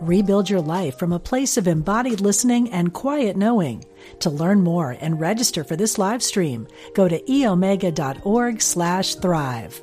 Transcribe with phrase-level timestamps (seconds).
[0.00, 3.84] Rebuild your life from a place of embodied listening and quiet knowing.
[4.20, 9.80] To learn more and register for this live stream, go to eomega.org slash thrive.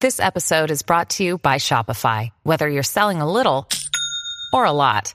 [0.00, 2.30] This episode is brought to you by Shopify.
[2.42, 3.68] Whether you're selling a little
[4.52, 5.14] or a lot,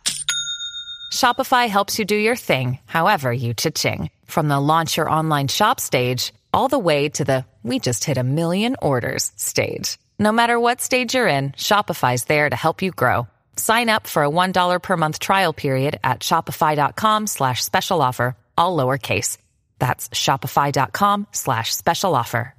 [1.14, 4.10] Shopify helps you do your thing, however you cha-ching.
[4.26, 8.18] From the launch your online shop stage, all the way to the we just hit
[8.18, 9.98] a million orders stage.
[10.22, 13.28] No matter what stage you're in, Shopify's there to help you grow.
[13.56, 18.78] Sign up for a $1 per month trial period at shopify.com slash special offer, all
[18.78, 19.40] lowercase.
[19.80, 22.54] That's shopify.com slash special offer.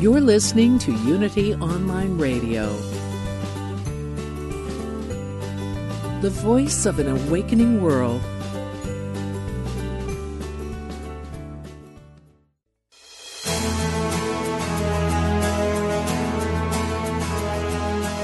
[0.00, 2.66] You're listening to Unity Online Radio,
[6.20, 8.20] the voice of an awakening world.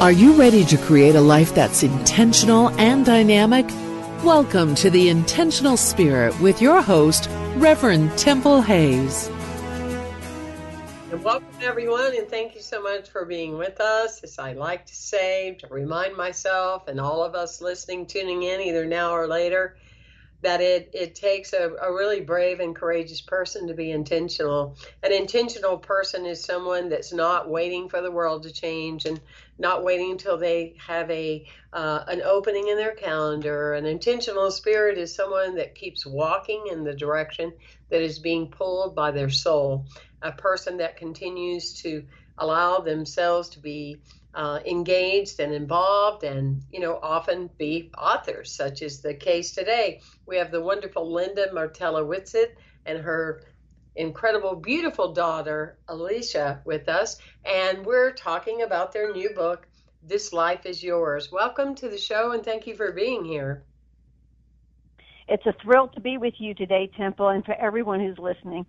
[0.00, 3.66] Are you ready to create a life that's intentional and dynamic?
[4.22, 9.26] Welcome to the Intentional Spirit with your host, Reverend Temple Hayes.
[11.10, 14.22] And welcome, everyone, and thank you so much for being with us.
[14.22, 18.60] As I like to say, to remind myself and all of us listening, tuning in
[18.60, 19.74] either now or later,
[20.42, 24.76] that it, it takes a, a really brave and courageous person to be intentional.
[25.02, 29.20] An intentional person is someone that's not waiting for the world to change and
[29.58, 33.74] not waiting until they have a uh, an opening in their calendar.
[33.74, 37.52] An intentional spirit is someone that keeps walking in the direction
[37.90, 39.86] that is being pulled by their soul.
[40.22, 42.04] A person that continues to
[42.38, 44.00] allow themselves to be
[44.34, 50.00] uh, engaged and involved and you know often be authors such as the case today.
[50.26, 52.56] We have the wonderful linda martella Whitsett
[52.86, 53.42] and her
[53.96, 59.66] incredible beautiful daughter alicia with us and we're talking about their new book
[60.02, 61.32] this life is yours.
[61.32, 63.64] Welcome to the show and thank you for being here.
[65.26, 68.64] It's a thrill to be with you today temple and for everyone who's listening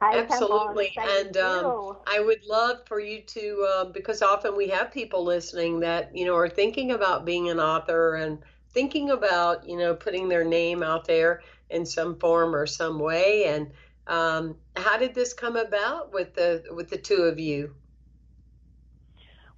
[0.00, 0.92] Hi, Absolutely.
[0.98, 5.80] And um, I would love for you to, uh, because often we have people listening
[5.80, 8.38] that, you know, are thinking about being an author and
[8.70, 11.40] thinking about, you know, putting their name out there
[11.70, 13.46] in some form or some way.
[13.46, 13.70] And
[14.06, 17.74] um, how did this come about with the with the two of you?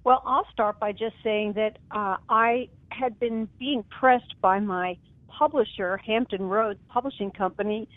[0.05, 4.97] Well, I'll start by just saying that uh, I had been being pressed by my
[5.27, 7.87] publisher, Hampton Roads Publishing Company,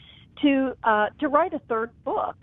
[0.40, 2.36] to uh, to write a third book,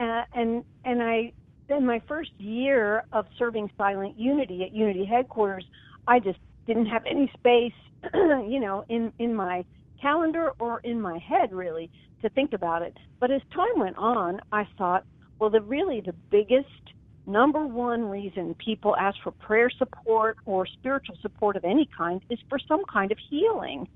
[0.00, 1.32] uh, and and I
[1.68, 5.64] in my first year of serving Silent Unity at Unity headquarters,
[6.06, 7.72] I just didn't have any space,
[8.14, 9.64] you know, in in my
[10.00, 11.90] calendar or in my head really
[12.22, 12.96] to think about it.
[13.20, 15.04] But as time went on, I thought,
[15.38, 16.68] well, the really the biggest
[17.26, 22.38] number one reason people ask for prayer support or spiritual support of any kind is
[22.48, 23.86] for some kind of healing.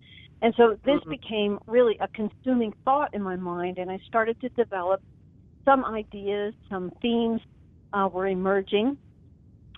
[0.42, 1.10] And so this mm-hmm.
[1.10, 5.00] became really a consuming thought in my mind, and I started to develop
[5.64, 7.40] some ideas, some themes
[7.92, 8.98] uh, were emerging,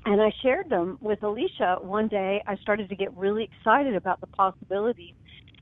[0.07, 2.43] and I shared them with Alicia one day.
[2.47, 5.15] I started to get really excited about the possibilities,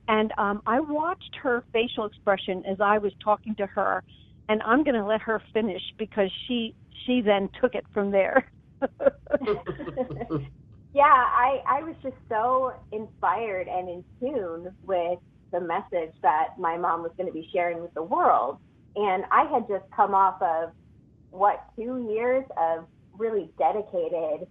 [0.06, 4.04] and um, I watched her facial expression as I was talking to her,
[4.48, 6.76] and I'm going to let her finish because she
[7.06, 8.48] she then took it from there.
[10.94, 15.18] Yeah, I, I was just so inspired and in tune with
[15.50, 18.58] the message that my mom was going to be sharing with the world.
[18.94, 20.72] And I had just come off of
[21.30, 22.84] what two years of
[23.16, 24.46] really dedicated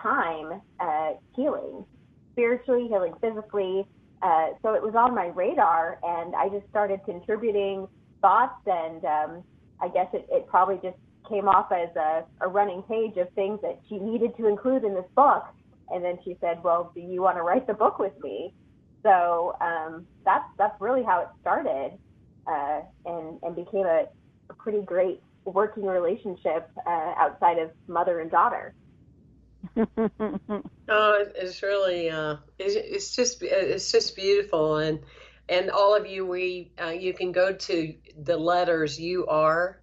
[0.00, 1.84] time uh, healing,
[2.32, 3.84] spiritually, healing physically.
[4.22, 7.88] Uh, so it was on my radar, and I just started contributing
[8.20, 9.44] thoughts, and um,
[9.80, 10.98] I guess it, it probably just
[11.28, 14.94] came off as a, a running page of things that she needed to include in
[14.94, 15.46] this book.
[15.92, 18.54] And then she said, "Well, do you want to write the book with me?"
[19.02, 21.92] So um, that's that's really how it started,
[22.46, 24.06] uh, and and became a,
[24.50, 28.74] a pretty great working relationship uh, outside of mother and daughter.
[29.76, 35.00] oh, it's really uh, it's, it's just it's just beautiful, and
[35.48, 39.80] and all of you, we uh, you can go to the letters you are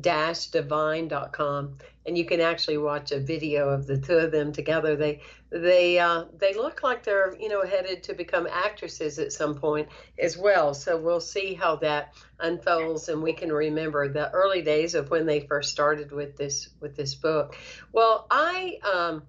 [0.00, 4.96] divine.com and you can actually watch a video of the two of them together.
[4.96, 9.54] They they uh, they look like they're you know headed to become actresses at some
[9.54, 10.74] point as well.
[10.74, 15.26] So we'll see how that unfolds and we can remember the early days of when
[15.26, 17.56] they first started with this with this book.
[17.92, 19.22] Well i um,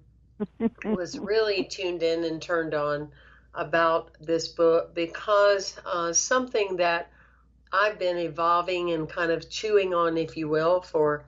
[0.84, 3.10] was really tuned in and turned on
[3.54, 7.10] about this book because uh, something that
[7.74, 11.24] I've been evolving and kind of chewing on, if you will, for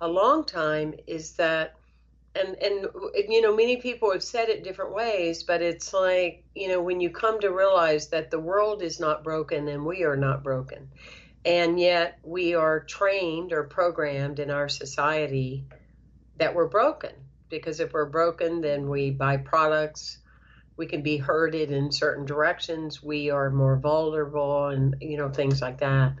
[0.00, 1.74] a long time is that
[2.34, 2.86] and and
[3.28, 7.00] you know many people have said it different ways but it's like you know when
[7.00, 10.88] you come to realize that the world is not broken and we are not broken
[11.44, 15.64] and yet we are trained or programmed in our society
[16.36, 17.12] that we're broken
[17.48, 20.18] because if we're broken then we buy products
[20.80, 25.60] we can be herded in certain directions we are more vulnerable and you know things
[25.60, 26.14] like that.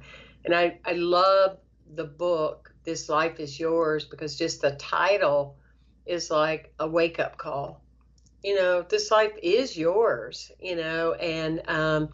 [0.44, 1.56] And i i love
[1.94, 5.56] the book this life is yours because just the title
[6.04, 7.82] is like a wake up call.
[8.44, 12.10] You know this life is yours you know and um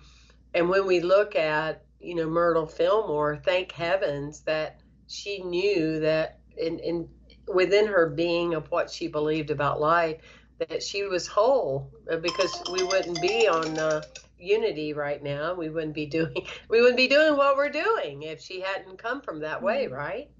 [0.55, 4.79] and when we look at you know myrtle fillmore thank heavens that
[5.09, 7.09] she knew that in in
[7.53, 10.21] within her being of what she believed about life
[10.59, 14.03] that she was whole uh, because we wouldn't be on uh,
[14.39, 18.41] unity right now we wouldn't be doing we wouldn't be doing what we're doing if
[18.41, 19.95] she hadn't come from that way mm-hmm.
[19.95, 20.31] right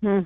[0.00, 0.20] hmm.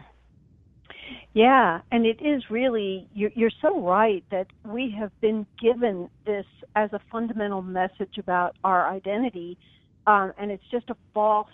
[1.32, 6.46] yeah and it is really you're, you're so right that we have been given this
[6.76, 9.58] as a fundamental message about our identity
[10.06, 11.48] um, and it's just a false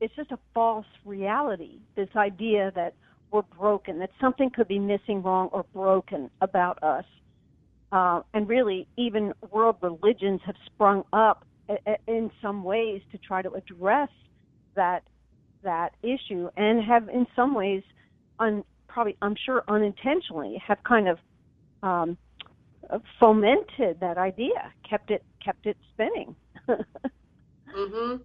[0.00, 2.94] it's just a false reality this idea that
[3.32, 7.04] we're broken, that something could be missing, wrong, or broken about us.
[7.90, 11.44] Uh, and really, even world religions have sprung up
[12.06, 14.08] in some ways to try to address
[14.74, 15.02] that
[15.62, 17.82] that issue, and have in some ways,
[18.38, 21.18] un, probably I'm sure unintentionally, have kind of
[21.82, 22.18] um,
[23.20, 26.34] fomented that idea, kept it kept it spinning.
[26.68, 28.20] mhm.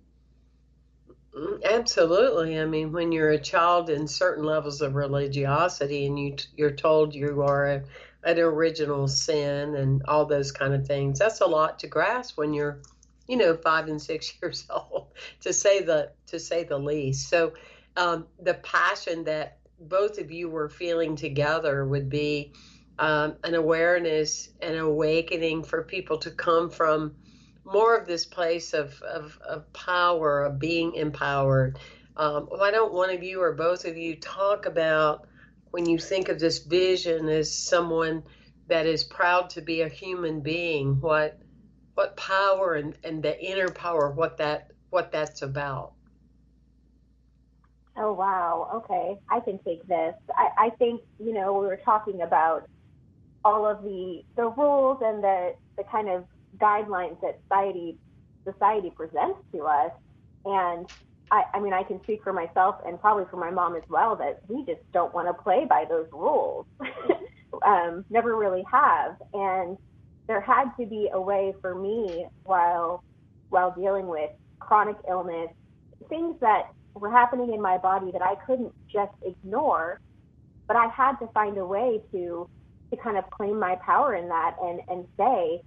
[1.36, 2.60] Mm, absolutely.
[2.60, 7.14] I mean, when you're a child in certain levels of religiosity and you you're told
[7.14, 7.84] you are a,
[8.24, 12.54] an original sin and all those kind of things, that's a lot to grasp when
[12.54, 12.82] you're,
[13.28, 15.08] you know, five and six years old,
[15.42, 17.30] to say the to say the least.
[17.30, 17.54] So,
[17.96, 22.54] um, the passion that both of you were feeling together would be
[23.00, 27.16] um, an awareness, an awakening for people to come from
[27.72, 31.78] more of this place of, of, of power, of being empowered.
[32.16, 35.28] Um, why don't one of you or both of you talk about
[35.72, 38.24] when you think of this vision as someone
[38.68, 41.40] that is proud to be a human being, what
[41.94, 45.94] what power and, and the inner power, what that what that's about?
[47.98, 49.20] Oh wow, okay.
[49.30, 50.14] I can take this.
[50.36, 52.68] I, I think, you know, we were talking about
[53.44, 56.26] all of the the rules and the the kind of
[56.60, 57.98] guidelines that society
[58.44, 59.92] society presents to us.
[60.46, 60.86] And
[61.32, 64.16] I, I mean, I can speak for myself and probably for my mom as well
[64.18, 66.66] that we just don't want to play by those rules.
[67.66, 69.18] um, never really have.
[69.34, 69.78] And
[70.28, 73.04] there had to be a way for me while
[73.50, 74.30] while dealing with
[74.60, 75.50] chronic illness,
[76.10, 76.64] things that
[76.94, 80.02] were happening in my body that I couldn't just ignore,
[80.68, 82.50] but I had to find a way to
[82.92, 85.62] to kind of claim my power in that and and say,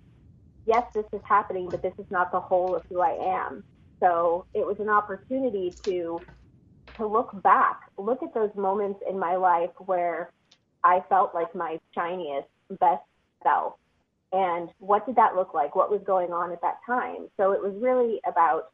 [0.66, 3.64] yes, this is happening, but this is not the whole of who I am.
[4.00, 6.20] So it was an opportunity to
[6.96, 10.32] to look back, look at those moments in my life where
[10.82, 12.48] I felt like my shiniest,
[12.80, 13.02] best
[13.42, 13.74] self.
[14.32, 15.74] And what did that look like?
[15.74, 17.28] What was going on at that time?
[17.36, 18.70] So it was really about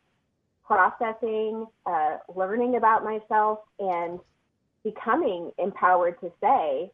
[0.65, 4.19] processing, uh, learning about myself, and
[4.83, 6.93] becoming empowered to say,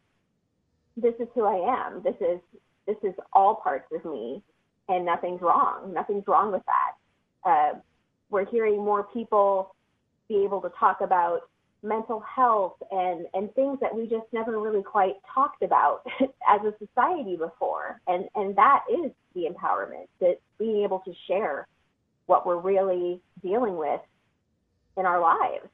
[0.95, 2.01] "This is who I am.
[2.03, 2.39] This is
[2.85, 4.43] this is all parts of me,
[4.89, 5.93] and nothing's wrong.
[5.93, 7.49] Nothing's wrong with that.
[7.49, 7.79] Uh,
[8.29, 9.75] we're hearing more people
[10.27, 11.41] be able to talk about
[11.83, 16.73] mental health and, and things that we just never really quite talked about as a
[16.85, 17.99] society before.
[18.07, 21.67] And, and that is the empowerment, that being able to share
[22.25, 23.99] what we're really dealing with
[24.97, 25.67] in our lives.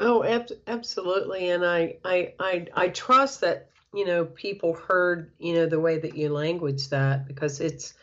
[0.00, 1.50] Oh, ab- absolutely.
[1.50, 5.98] And I, I, I, I trust that you know people heard you know the way
[5.98, 7.94] that you language that because it's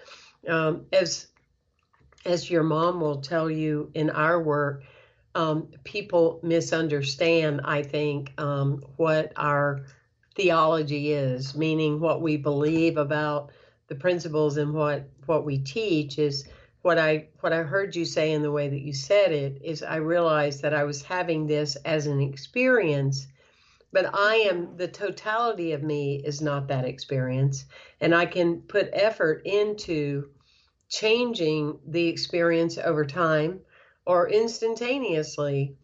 [0.48, 1.27] um, as
[2.25, 4.84] as your mom will tell you in our work
[5.36, 9.82] um, people misunderstand i think um, what our
[10.36, 13.51] theology is meaning what we believe about
[13.88, 16.48] the principles and what what we teach is
[16.82, 19.84] what I what I heard you say in the way that you said it is
[19.84, 23.27] I realized that I was having this as an experience,
[23.91, 27.65] but I am the totality of me is not that experience,
[28.01, 30.29] and I can put effort into
[30.89, 33.60] changing the experience over time
[34.06, 35.75] or instantaneously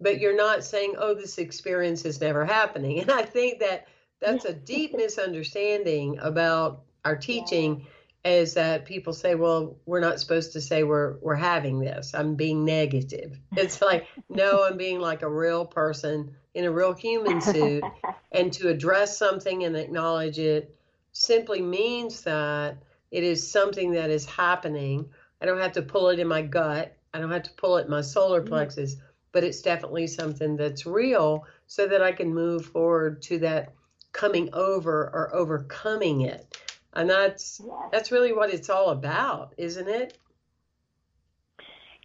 [0.00, 3.00] but you're not saying oh this experience is never happening.
[3.00, 3.86] And i think that
[4.20, 7.86] that's a deep misunderstanding about our teaching
[8.24, 12.14] is that people say well we're not supposed to say we're we're having this.
[12.14, 13.38] I'm being negative.
[13.56, 17.82] It's like no i'm being like a real person in a real human suit
[18.32, 20.74] and to address something and acknowledge it
[21.12, 22.76] simply means that
[23.10, 25.08] it is something that is happening.
[25.40, 26.96] I don't have to pull it in my gut.
[27.12, 28.48] I don't have to pull it in my solar mm-hmm.
[28.48, 28.96] plexus,
[29.32, 33.72] but it's definitely something that's real so that I can move forward to that
[34.12, 36.58] coming over or overcoming it.
[36.92, 40.18] And that's that's really what it's all about, isn't it?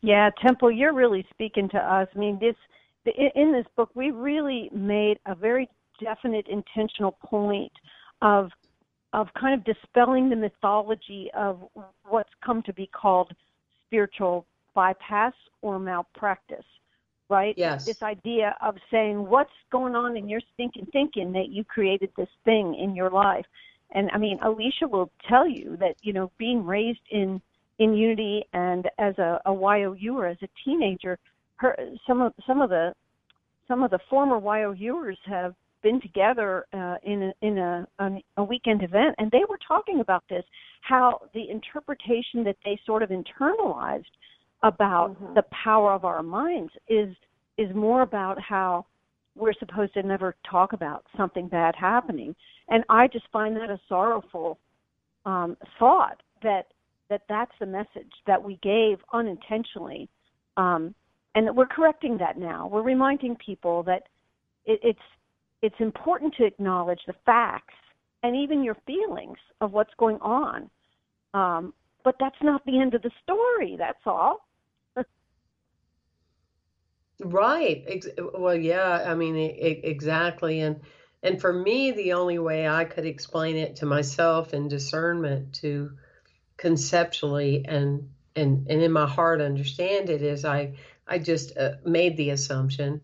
[0.01, 2.07] Yeah, Temple, you're really speaking to us.
[2.15, 2.55] I mean, this
[3.05, 7.71] in this book, we really made a very definite intentional point
[8.21, 8.49] of
[9.13, 11.63] of kind of dispelling the mythology of
[12.07, 13.33] what's come to be called
[13.87, 16.65] spiritual bypass or malpractice,
[17.27, 17.55] right?
[17.57, 17.85] Yes.
[17.85, 22.29] This idea of saying, what's going on in your stinking thinking that you created this
[22.45, 23.45] thing in your life?
[23.91, 27.41] And I mean, Alicia will tell you that, you know, being raised in,
[27.79, 31.17] in unity and as a, a YOU or as a teenager,
[31.59, 31.75] her,
[32.07, 32.93] some of, some of the,
[33.67, 37.87] some of the former YOUers have been together uh, in a, in a,
[38.37, 40.43] a weekend event, and they were talking about this,
[40.81, 44.03] how the interpretation that they sort of internalized
[44.63, 45.33] about mm-hmm.
[45.35, 47.15] the power of our minds is
[47.57, 48.85] is more about how
[49.35, 52.35] we're supposed to never talk about something bad happening,
[52.69, 54.57] and I just find that a sorrowful
[55.25, 56.67] um, thought that
[57.09, 60.09] that that's the message that we gave unintentionally,
[60.57, 60.93] um,
[61.35, 62.67] and we're correcting that now.
[62.67, 64.03] We're reminding people that
[64.65, 64.99] it, it's
[65.61, 67.75] it's important to acknowledge the facts
[68.23, 70.69] and even your feelings of what's going on.
[71.33, 73.75] Um, but that's not the end of the story.
[73.77, 74.47] That's all.
[77.19, 78.03] right.
[78.33, 79.03] Well, yeah.
[79.05, 80.61] I mean, it, exactly.
[80.61, 80.81] And
[81.21, 85.91] and for me, the only way I could explain it to myself in discernment to
[86.57, 90.73] conceptually and and and in my heart understand it is I
[91.09, 93.01] I just uh, made the assumption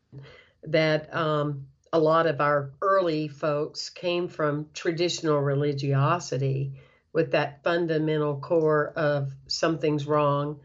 [0.63, 6.73] that um, a lot of our early folks came from traditional religiosity
[7.13, 10.59] with that fundamental core of something's wrong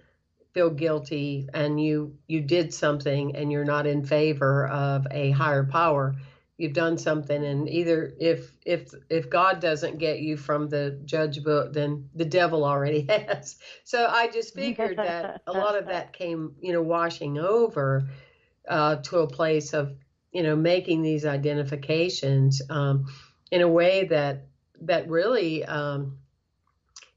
[0.53, 5.65] feel guilty and you you did something and you're not in favor of a higher
[5.65, 6.17] power
[6.61, 11.43] you've done something and either if if if god doesn't get you from the judge
[11.43, 16.13] book then the devil already has so i just figured that a lot of that
[16.13, 18.09] came you know washing over
[18.69, 19.97] uh, to a place of
[20.33, 23.07] you know, making these identifications um,
[23.51, 24.47] in a way that
[24.83, 26.19] that really um,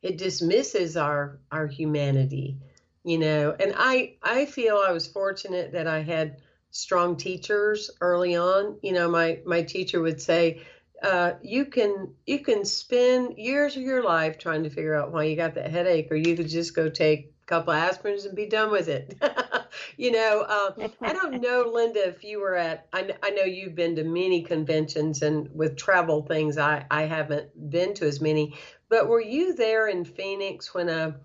[0.02, 2.58] it dismisses our our humanity,
[3.04, 3.56] you know.
[3.58, 6.38] And I I feel I was fortunate that I had
[6.74, 8.78] strong teachers early on.
[8.82, 10.62] You know, my my teacher would say.
[11.02, 15.24] Uh, you can you can spend years of your life trying to figure out why
[15.26, 18.36] you got that headache, or you could just go take a couple of aspirins and
[18.36, 19.14] be done with it.
[19.98, 23.76] you know, uh, I don't know, Linda, if you were at, I, I know you've
[23.76, 28.56] been to many conventions and with travel things, I, I haven't been to as many,
[28.88, 31.16] but were you there in Phoenix when a,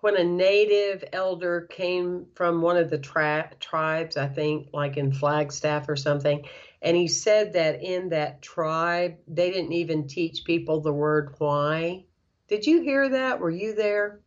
[0.00, 5.88] when a native elder came from one of the tribes, I think like in Flagstaff
[5.88, 6.44] or something,
[6.82, 12.04] and he said that in that tribe, they didn't even teach people the word why.
[12.46, 13.40] Did you hear that?
[13.40, 14.20] Were you there?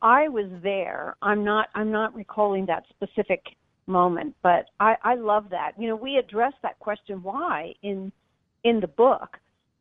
[0.00, 1.16] I was there.
[1.22, 5.72] I'm not I'm not recalling that specific moment, but I, I love that.
[5.78, 8.12] You know, we address that question why in
[8.64, 9.38] in the book,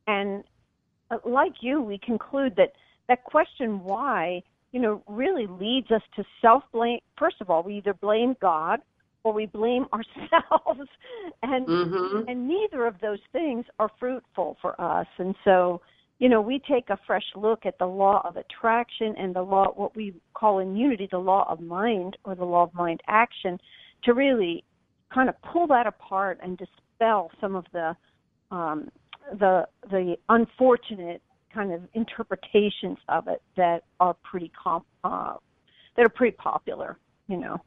[0.07, 0.43] and
[1.11, 2.73] uh, like you, we conclude that
[3.11, 4.41] that question why
[4.71, 6.99] you know really leads us to self blame.
[7.19, 8.79] First of all, we either blame God
[9.25, 10.89] or we blame ourselves,
[11.43, 12.29] and mm-hmm.
[12.29, 15.07] and neither of those things are fruitful for us.
[15.17, 15.81] And so
[16.19, 19.73] you know, we take a fresh look at the law of attraction and the law,
[19.73, 23.57] what we call in unity, the law of mind or the law of mind action,
[24.03, 24.63] to really
[25.11, 27.95] kind of pull that apart and dispel some of the
[28.51, 28.89] um,
[29.39, 31.23] the the unfortunate
[31.53, 35.35] kind of interpretations of it that are pretty comp, uh,
[35.95, 37.61] that are pretty popular, you know.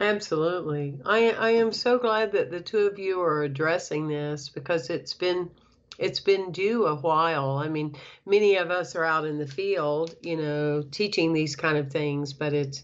[0.00, 0.98] Absolutely.
[1.04, 5.14] I I am so glad that the two of you are addressing this because it's
[5.14, 5.50] been
[5.98, 7.58] it's been due a while.
[7.58, 7.94] I mean,
[8.26, 12.32] many of us are out in the field, you know, teaching these kind of things,
[12.32, 12.82] but it's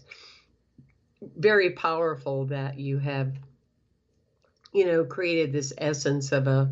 [1.21, 3.33] very powerful that you have,
[4.71, 6.71] you know, created this essence of a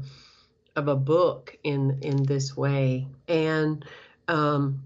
[0.78, 3.08] of a book in in this way.
[3.28, 3.84] And
[4.28, 4.84] um,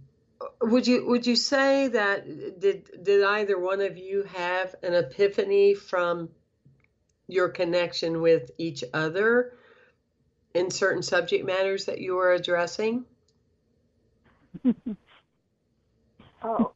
[0.61, 5.75] would you would you say that did did either one of you have an epiphany
[5.75, 6.29] from
[7.27, 9.53] your connection with each other
[10.53, 13.03] in certain subject matters that you were addressing?
[16.43, 16.71] oh,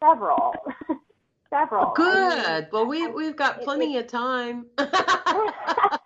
[0.00, 0.54] several.
[1.50, 1.92] several.
[1.94, 2.68] Good.
[2.70, 4.66] well, we we've got plenty of time.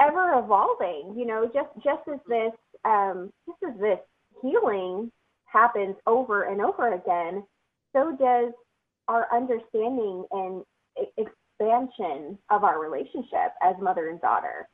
[0.00, 1.48] ever evolving, you know.
[1.52, 2.52] Just just as this
[2.84, 3.98] um, just as this
[4.42, 5.12] healing
[5.44, 7.44] happens over and over again,
[7.92, 8.52] so does
[9.08, 10.62] our understanding and
[11.16, 14.68] expansion of our relationship as mother and daughter.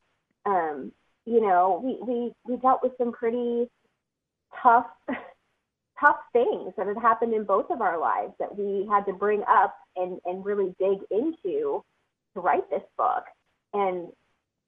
[0.44, 0.92] Um,
[1.24, 3.68] you know, we, we, we dealt with some pretty
[4.62, 4.86] tough,
[6.00, 9.42] tough things that had happened in both of our lives that we had to bring
[9.48, 11.82] up and, and really dig into
[12.34, 13.24] to write this book.
[13.72, 14.08] And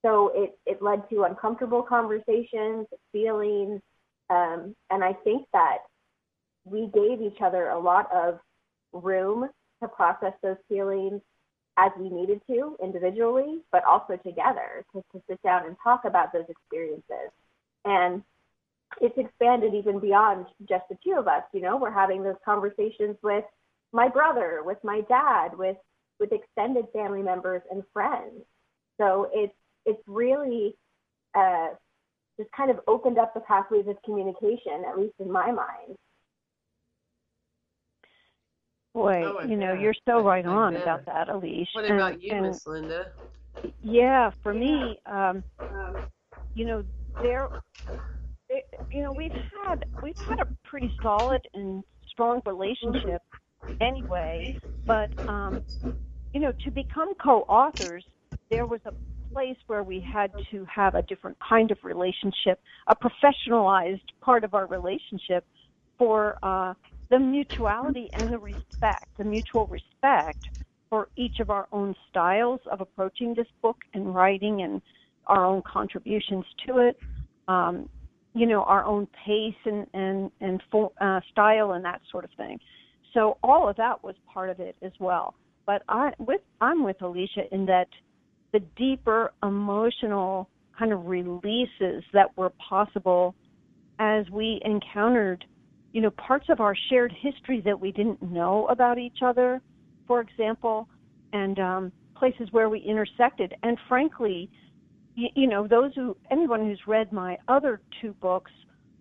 [0.03, 3.81] so it, it led to uncomfortable conversations, feelings,
[4.29, 5.79] um, and I think that
[6.65, 8.39] we gave each other a lot of
[8.93, 9.49] room
[9.81, 11.21] to process those feelings
[11.77, 16.33] as we needed to individually, but also together to, to sit down and talk about
[16.33, 17.31] those experiences.
[17.85, 18.21] And
[19.01, 21.43] it's expanded even beyond just the two of us.
[21.53, 23.45] You know, we're having those conversations with
[23.93, 25.77] my brother, with my dad, with
[26.19, 28.43] with extended family members and friends.
[28.99, 29.53] So it's
[29.89, 30.75] it's really
[31.35, 31.69] uh,
[32.39, 35.97] just kind of opened up the pathways of communication, at least in my mind.
[38.93, 41.67] Boy, oh, you know, you're so right on about that, Alicia.
[41.73, 43.07] What and, about you, Miss Linda?
[43.83, 45.43] Yeah, for me, um,
[46.55, 46.83] you know,
[47.21, 47.47] there,
[48.91, 53.21] you know, we've had we've had a pretty solid and strong relationship
[53.79, 55.61] anyway, but um,
[56.33, 58.03] you know, to become co-authors,
[58.49, 58.91] there was a
[59.33, 64.53] place where we had to have a different kind of relationship, a professionalized part of
[64.53, 65.45] our relationship
[65.97, 66.73] for uh,
[67.09, 70.39] the mutuality and the respect, the mutual respect
[70.89, 74.81] for each of our own styles of approaching this book and writing and
[75.27, 76.97] our own contributions to it.
[77.47, 77.89] Um,
[78.33, 82.31] you know, our own pace and and and for, uh, style and that sort of
[82.37, 82.59] thing.
[83.13, 85.33] So all of that was part of it as well.
[85.65, 87.87] But I with I'm with Alicia in that
[88.51, 93.35] the deeper emotional kind of releases that were possible
[93.99, 95.45] as we encountered
[95.91, 99.61] you know, parts of our shared history that we didn't know about each other,
[100.07, 100.87] for example,
[101.33, 103.53] and um, places where we intersected.
[103.63, 104.49] And frankly,
[105.15, 108.51] you, you know, those who, anyone who's read my other two books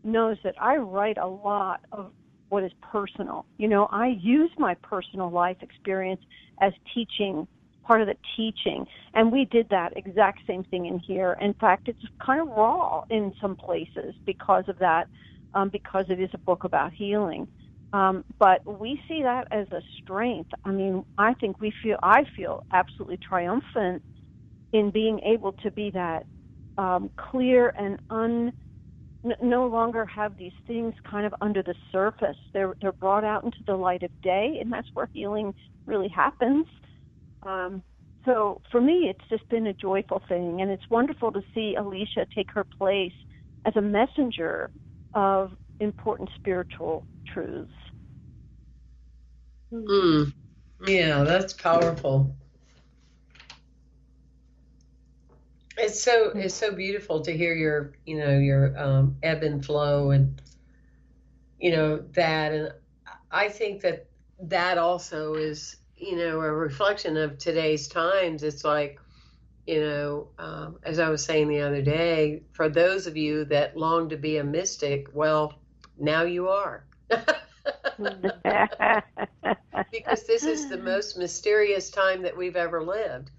[0.03, 2.13] knows that I write a lot of
[2.49, 3.45] what is personal.
[3.59, 6.23] You know, I use my personal life experience
[6.63, 7.47] as teaching,
[7.89, 8.87] part of the teaching.
[9.15, 11.37] And we did that exact same thing in here.
[11.41, 15.09] In fact, it's kind of raw in some places because of that
[15.55, 17.49] um, because it is a book about healing.
[17.95, 20.51] Um, but we see that as a strength.
[20.67, 24.03] I mean, I think we feel, I feel absolutely triumphant
[24.75, 26.27] in being able to be that
[26.77, 28.53] um, clear and un,
[29.43, 32.37] no longer have these things kind of under the surface.
[32.53, 35.55] They're they're brought out into the light of day, and that's where healing
[35.87, 36.67] really happens.
[37.43, 37.83] Um,
[38.25, 42.27] so for me, it's just been a joyful thing, and it's wonderful to see Alicia
[42.35, 43.13] take her place
[43.65, 44.71] as a messenger
[45.15, 47.71] of important spiritual truths.
[49.73, 50.33] Mm.
[50.87, 52.35] Yeah, that's powerful.
[55.77, 60.11] It's so it's so beautiful to hear your you know your um, ebb and flow
[60.11, 60.41] and
[61.59, 62.73] you know that and
[63.31, 64.09] I think that
[64.41, 68.43] that also is you know a reflection of today's times.
[68.43, 68.99] It's like
[69.67, 73.77] you know, um, as I was saying the other day, for those of you that
[73.77, 75.53] long to be a mystic, well,
[75.99, 76.87] now you are.
[79.93, 83.31] because this is the most mysterious time that we've ever lived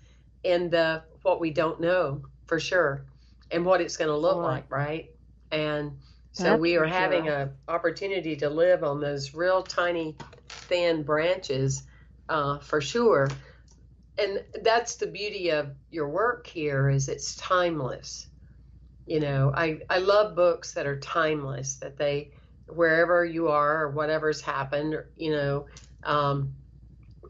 [0.43, 3.05] and uh, what we don't know for sure
[3.51, 5.09] and what it's going to look like right
[5.51, 5.91] and
[6.31, 10.15] so That's we are having an opportunity to live on those real tiny
[10.47, 11.83] thin branches
[12.29, 13.29] uh, for sure.
[14.17, 18.27] And that's the beauty of your work here is it's timeless.
[19.05, 22.29] You know i i love books that are timeless that they
[22.67, 25.65] wherever you are or whatever's happened you know
[26.03, 26.53] um,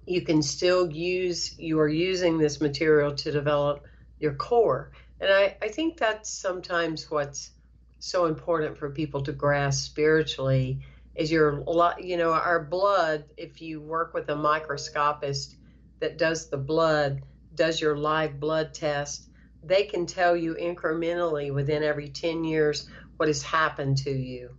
[0.06, 3.86] you can still use you are using this material to develop
[4.20, 4.92] your core.
[5.20, 7.52] And I, I think that's sometimes what's
[8.00, 10.82] so important for people to grasp spiritually
[11.16, 11.64] is your
[12.00, 15.58] you know our blood if you work with a microscopist
[16.00, 17.22] that does the blood
[17.56, 19.30] does your live blood test
[19.64, 24.50] they can tell you incrementally within every 10 years what has happened to you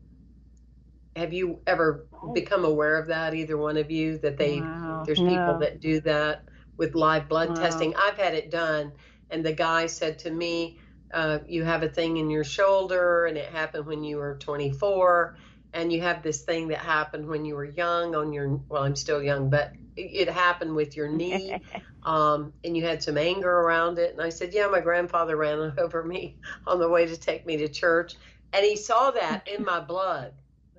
[1.16, 5.02] have you ever become aware of that either one of you that they wow.
[5.06, 6.44] there's people that do that
[6.76, 7.54] with live blood wow.
[7.54, 8.92] testing i've had it done
[9.30, 10.78] and the guy said to me
[11.12, 15.36] uh, you have a thing in your shoulder and it happened when you were 24
[15.72, 18.96] and you have this thing that happened when you were young on your well i'm
[18.96, 21.56] still young but it, it happened with your knee
[22.02, 25.72] um, and you had some anger around it and i said yeah my grandfather ran
[25.78, 28.16] over me on the way to take me to church
[28.52, 30.32] and he saw that in my blood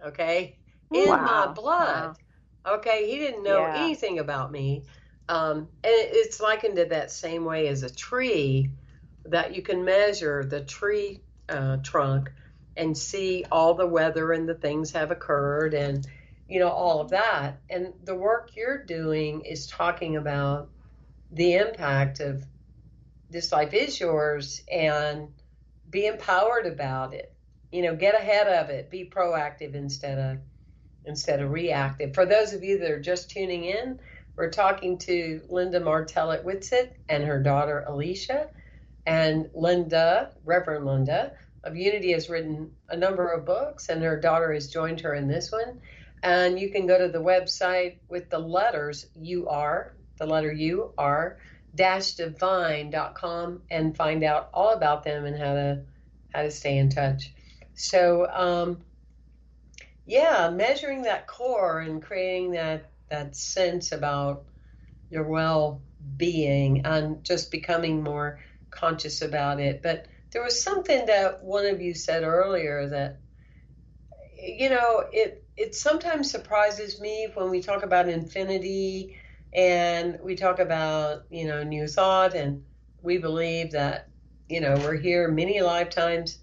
[0.06, 0.58] okay
[0.94, 1.46] in wow.
[1.48, 2.18] my blood
[2.66, 2.76] wow.
[2.76, 3.84] okay he didn't know yeah.
[3.84, 4.84] anything about me
[5.30, 8.70] um, and it, it's likened to that same way as a tree
[9.26, 12.32] that you can measure the tree uh, trunk
[12.78, 16.08] and see all the weather and the things have occurred and
[16.48, 17.60] you know all of that.
[17.70, 20.70] And the work you're doing is talking about
[21.32, 22.44] the impact of
[23.30, 25.30] this life is yours and
[25.90, 27.34] be empowered about it.
[27.72, 28.90] You know get ahead of it.
[28.90, 30.38] Be proactive instead of
[31.06, 32.14] instead of reactive.
[32.14, 34.00] For those of you that are just tuning in
[34.36, 38.48] we're talking to linda Martella Whitsett and her daughter alicia
[39.06, 44.54] and linda reverend linda of Unity has written a number of books, and her daughter
[44.54, 45.82] has joined her in this one.
[46.24, 51.38] And you can go to the website with the letters UR, the letter U R
[51.76, 55.84] dash divine.com and find out all about them and how to
[56.34, 57.34] how to stay in touch.
[57.74, 58.84] So um,
[60.06, 64.46] yeah, measuring that core and creating that that sense about
[65.10, 65.82] your well
[66.18, 69.82] being and just becoming more conscious about it.
[69.82, 73.20] But there was something that one of you said earlier that
[74.42, 79.18] you know it it sometimes surprises me when we talk about infinity
[79.54, 82.64] and we talk about you know new thought and
[83.02, 84.10] we believe that
[84.50, 86.40] you know we're here many lifetimes.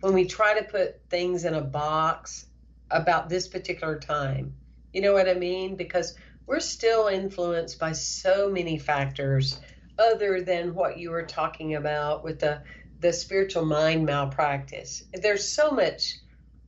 [0.00, 2.46] When we try to put things in a box
[2.90, 4.54] about this particular time
[4.92, 5.76] you know what i mean?
[5.76, 9.60] Because we're still influenced by so many factors
[9.98, 12.62] other than what you were talking about with the
[13.00, 15.02] the spiritual mind malpractice.
[15.12, 16.16] There's so much,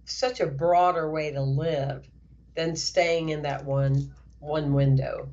[0.06, 2.08] such a broader way to live
[2.56, 5.28] than staying in that one one window.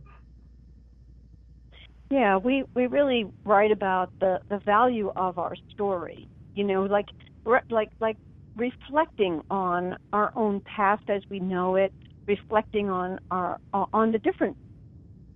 [2.11, 6.27] Yeah, we we really write about the the value of our story.
[6.55, 7.05] You know, like
[7.69, 8.17] like like
[8.55, 11.93] reflecting on our own past as we know it,
[12.27, 14.57] reflecting on our on the different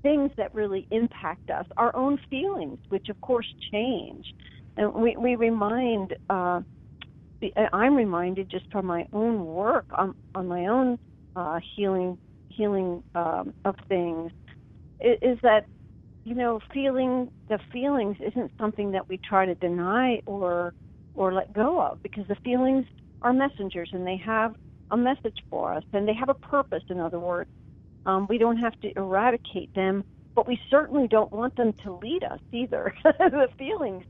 [0.02, 4.26] things that really impact us, our own feelings, which of course change
[4.78, 6.62] and we we remind uh,
[7.74, 10.98] I'm reminded just from my own work on on my own
[11.36, 12.18] uh, healing
[12.50, 14.32] healing um, of things
[15.00, 15.66] is, is that
[16.24, 20.74] you know feeling the feelings isn't something that we try to deny or
[21.16, 22.86] or let go of because the feelings
[23.22, 24.56] are messengers and they have
[24.92, 27.50] a message for us and they have a purpose in other words.
[28.06, 30.04] Um, we don't have to eradicate them
[30.36, 32.94] but we certainly don't want them to lead us either.
[33.04, 34.04] The feelings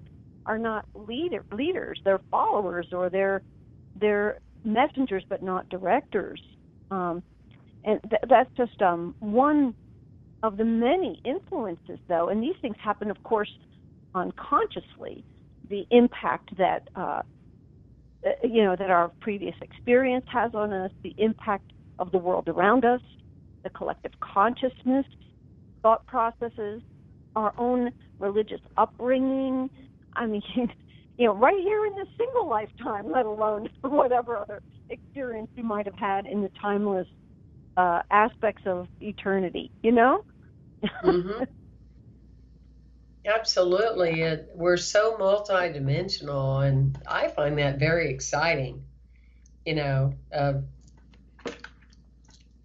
[0.46, 3.42] are not leader, leaders; they're followers or they're
[4.00, 6.42] they're messengers, but not directors.
[6.92, 7.24] Um,
[7.84, 9.76] and th- that's just um, one
[10.42, 12.30] of the many influences, though.
[12.30, 13.52] And these things happen, of course,
[14.16, 15.24] unconsciously.
[15.70, 17.22] The impact that uh,
[18.26, 22.48] uh you know that our previous experience has on us, the impact of the world
[22.48, 23.02] around us,
[23.64, 25.06] the collective consciousness,
[25.82, 26.82] thought processes,
[27.36, 29.70] our own religious upbringing,
[30.16, 30.42] I mean,
[31.18, 35.86] you know, right here in this single lifetime, let alone whatever other experience you might
[35.86, 37.08] have had in the timeless
[37.78, 40.22] uh, aspects of eternity, you know?
[41.04, 41.44] mm-hmm.
[43.26, 44.22] Absolutely.
[44.22, 48.84] It, we're so multidimensional, and I find that very exciting,
[49.66, 50.66] you know, of,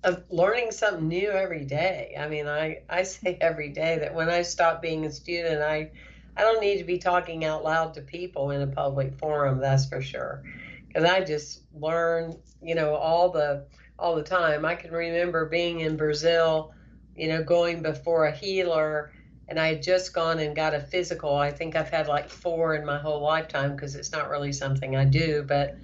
[0.02, 2.16] of learning something new every day.
[2.18, 5.92] I mean, I, I say every day that when I stop being a student, I
[6.38, 9.88] I don't need to be talking out loud to people in a public forum, that's
[9.88, 10.44] for sure.
[10.86, 13.66] Because I just learn, you know, all the
[13.98, 14.64] all the time.
[14.64, 16.72] I can remember being in Brazil,
[17.16, 19.10] you know, going before a healer,
[19.48, 21.34] and I had just gone and got a physical.
[21.34, 24.94] I think I've had like four in my whole lifetime because it's not really something
[24.94, 25.76] I do, but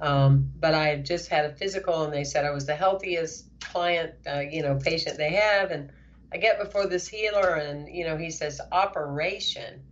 [0.00, 3.46] um, but I had just had a physical, and they said I was the healthiest
[3.60, 5.92] client, uh, you know, patient they have, and
[6.32, 9.84] I get before this healer, and you know, he says operation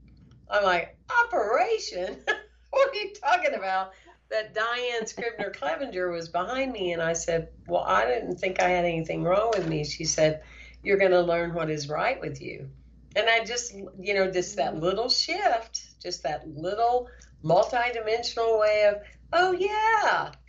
[0.50, 2.16] I'm like, operation?
[2.70, 3.92] what are you talking about?
[4.30, 8.68] That Diane Scribner Clevenger was behind me, and I said, Well, I didn't think I
[8.68, 9.84] had anything wrong with me.
[9.84, 10.42] She said,
[10.84, 12.68] You're going to learn what is right with you.
[13.16, 14.84] And I just, you know, just that mm-hmm.
[14.84, 17.08] little shift, just that little
[17.44, 20.30] multidimensional way of, oh yeah,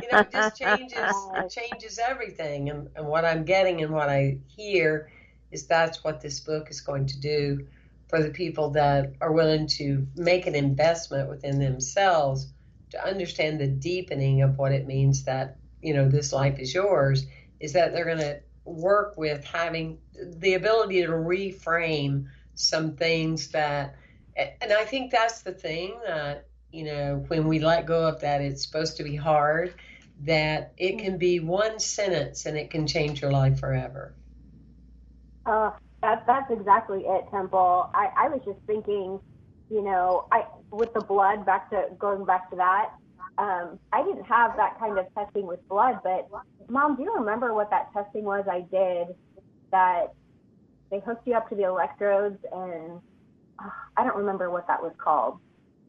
[0.00, 2.70] you know, it just changes it changes everything.
[2.70, 5.10] And, and what I'm getting and what I hear
[5.50, 7.66] is that's what this book is going to do
[8.08, 12.52] for the people that are willing to make an investment within themselves
[12.90, 17.26] to understand the deepening of what it means that you know this life is yours
[17.60, 23.94] is that they're going to work with having the ability to reframe some things that
[24.36, 28.40] and i think that's the thing that you know when we let go of that
[28.40, 29.74] it's supposed to be hard
[30.20, 34.14] that it can be one sentence and it can change your life forever.
[35.46, 35.70] Uh,
[36.08, 37.90] that, that's exactly it, Temple.
[37.94, 39.20] I, I was just thinking,
[39.70, 42.90] you know, I with the blood, back to going back to that,
[43.38, 46.28] um, I didn't have that kind of testing with blood, but
[46.68, 49.14] mom, do you remember what that testing was I did
[49.70, 50.14] that
[50.90, 53.00] they hooked you up to the electrodes and
[53.58, 55.38] uh, I don't remember what that was called,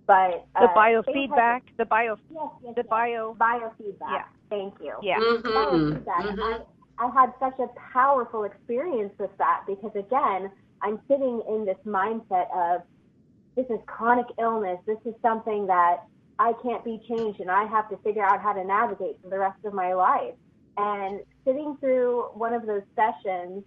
[0.05, 2.89] but uh, the biofeedback, the bio, yes, yes, the yes.
[2.89, 4.11] bio, biofeedback.
[4.11, 4.23] Yeah.
[4.49, 4.93] Thank you.
[5.01, 5.17] Yeah.
[5.19, 5.47] mm-hmm.
[5.47, 6.05] Biofeedback.
[6.05, 6.78] Mm-hmm.
[6.99, 12.47] I, had such a powerful experience with that because again, I'm sitting in this mindset
[12.55, 12.81] of
[13.55, 14.79] this is chronic illness.
[14.85, 16.03] This is something that
[16.37, 19.39] I can't be changed and I have to figure out how to navigate for the
[19.39, 20.35] rest of my life.
[20.77, 23.63] And sitting through one of those sessions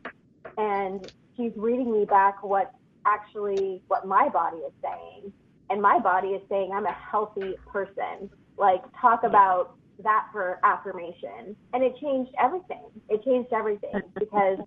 [0.56, 2.72] and she's reading me back what
[3.06, 5.32] actually what my body is saying.
[5.70, 8.30] And my body is saying I'm a healthy person.
[8.56, 11.56] Like talk about that for affirmation.
[11.72, 12.84] And it changed everything.
[13.08, 14.58] It changed everything because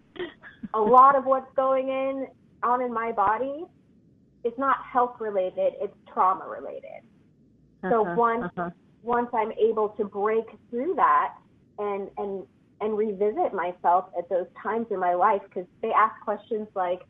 [0.74, 2.28] a lot of what's going in
[2.64, 3.66] on in my body
[4.44, 7.02] is not health related, it's trauma related.
[7.90, 8.70] So Uh-huh, once uh-huh.
[9.04, 11.36] once I'm able to break through that
[11.78, 12.46] and and
[12.82, 17.02] and revisit myself at those times in my life because they ask questions like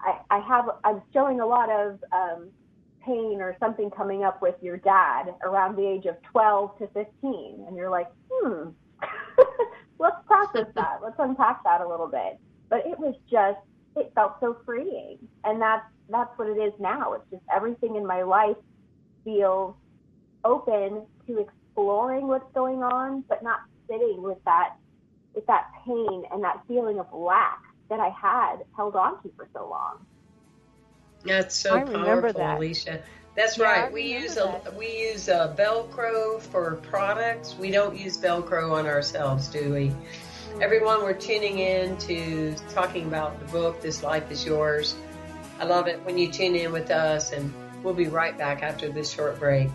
[0.00, 2.48] I, I have I'm showing a lot of um,
[3.06, 7.64] pain or something coming up with your dad around the age of 12 to 15
[7.66, 8.70] and you're like hmm
[9.98, 10.98] let's process that.
[11.02, 12.38] Let's unpack that a little bit.
[12.68, 13.58] But it was just
[13.96, 15.18] it felt so freeing.
[15.44, 17.14] And that's that's what it is now.
[17.14, 18.56] It's just everything in my life
[19.24, 19.74] feels
[20.44, 24.76] open to exploring what's going on but not sitting with that
[25.34, 27.58] with that pain and that feeling of lack
[27.90, 30.06] that I had held on to for so long.
[31.26, 32.58] That's so I powerful, that.
[32.58, 33.02] Alicia.
[33.36, 33.92] That's Yeah, right.
[33.92, 34.74] We use a that.
[34.76, 37.54] we use a Velcro for products.
[37.58, 39.88] We don't use Velcro on ourselves, do we?
[39.88, 40.62] Hmm.
[40.62, 43.82] Everyone, we're tuning in to talking about the book.
[43.82, 44.94] This life is yours.
[45.60, 48.88] I love it when you tune in with us, and we'll be right back after
[48.88, 49.68] this short break.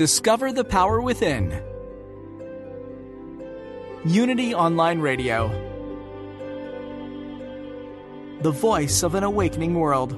[0.00, 1.62] Discover the power within.
[4.06, 5.48] Unity Online Radio.
[8.40, 10.12] The voice of an awakening world.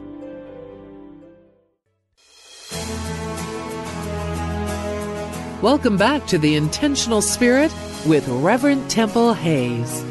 [5.61, 7.75] Welcome back to The Intentional Spirit
[8.07, 10.03] with Reverend Temple Hayes.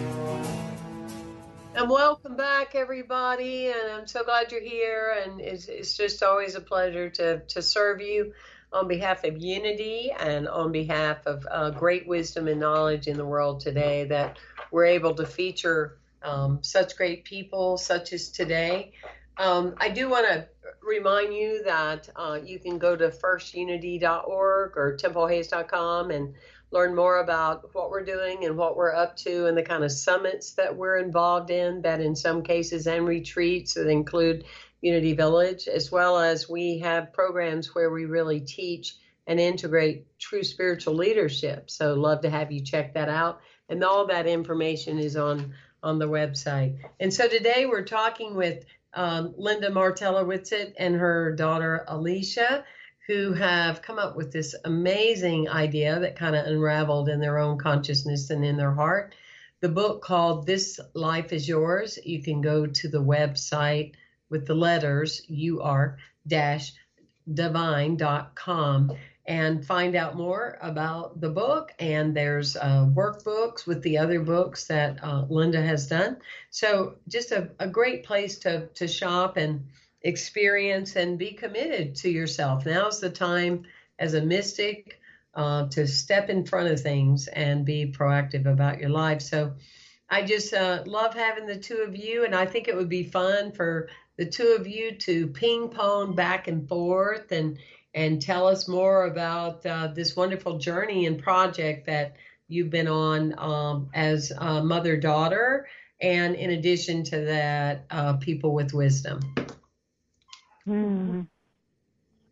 [1.75, 3.67] And welcome back, everybody.
[3.67, 5.15] And I'm so glad you're here.
[5.23, 8.33] And it's, it's just always a pleasure to, to serve you
[8.73, 13.25] on behalf of unity and on behalf of uh, great wisdom and knowledge in the
[13.25, 14.37] world today that
[14.71, 18.93] we're able to feature um, such great people, such as today.
[19.37, 20.47] Um, I do want to
[20.81, 26.33] remind you that uh, you can go to firstunity.org or templehayes.com and
[26.71, 29.91] learn more about what we're doing and what we're up to and the kind of
[29.91, 34.45] summits that we're involved in that in some cases and retreats that include
[34.81, 38.95] unity village as well as we have programs where we really teach
[39.27, 44.07] and integrate true spiritual leadership so love to have you check that out and all
[44.07, 49.69] that information is on on the website and so today we're talking with um, linda
[49.69, 52.65] martella Whitsett and her daughter alicia
[53.07, 57.57] who have come up with this amazing idea that kind of unraveled in their own
[57.57, 59.13] consciousness and in their heart.
[59.59, 61.99] The book called This Life is Yours.
[62.05, 63.93] You can go to the website
[64.31, 66.73] with the letters UR dash
[67.31, 68.91] divine.com
[69.25, 71.71] and find out more about the book.
[71.79, 76.17] And there's uh, workbooks with the other books that uh, Linda has done.
[76.49, 79.67] So just a, a great place to, to shop and
[80.01, 82.65] experience and be committed to yourself.
[82.65, 83.65] Now's the time
[83.99, 84.99] as a mystic
[85.35, 89.21] uh, to step in front of things and be proactive about your life.
[89.21, 89.53] So
[90.11, 93.03] I just uh, love having the two of you, and I think it would be
[93.03, 97.57] fun for the two of you to ping pong back and forth and
[97.93, 102.15] and tell us more about uh, this wonderful journey and project that
[102.47, 105.67] you've been on um, as mother daughter,
[106.01, 109.19] and in addition to that, uh, people with wisdom.
[110.65, 111.21] Hmm.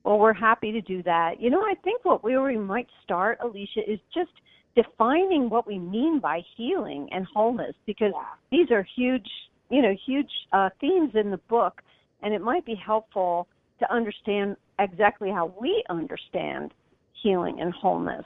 [0.04, 1.42] Well, we're happy to do that.
[1.42, 4.32] You know, I think what we might start, Alicia, is just
[4.76, 8.24] defining what we mean by healing and wholeness because yeah.
[8.52, 9.28] these are huge,
[9.70, 11.82] you know, huge uh, themes in the book,
[12.22, 13.48] and it might be helpful
[13.80, 16.74] to understand exactly how we understand
[17.22, 18.26] healing and wholeness,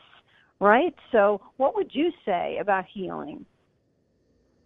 [0.59, 0.93] right?
[1.11, 3.45] So, what would you say about healing?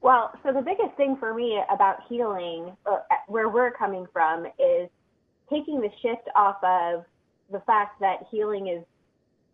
[0.01, 4.89] Well, so the biggest thing for me about healing, uh, where we're coming from, is
[5.49, 7.03] taking the shift off of
[7.51, 8.83] the fact that healing is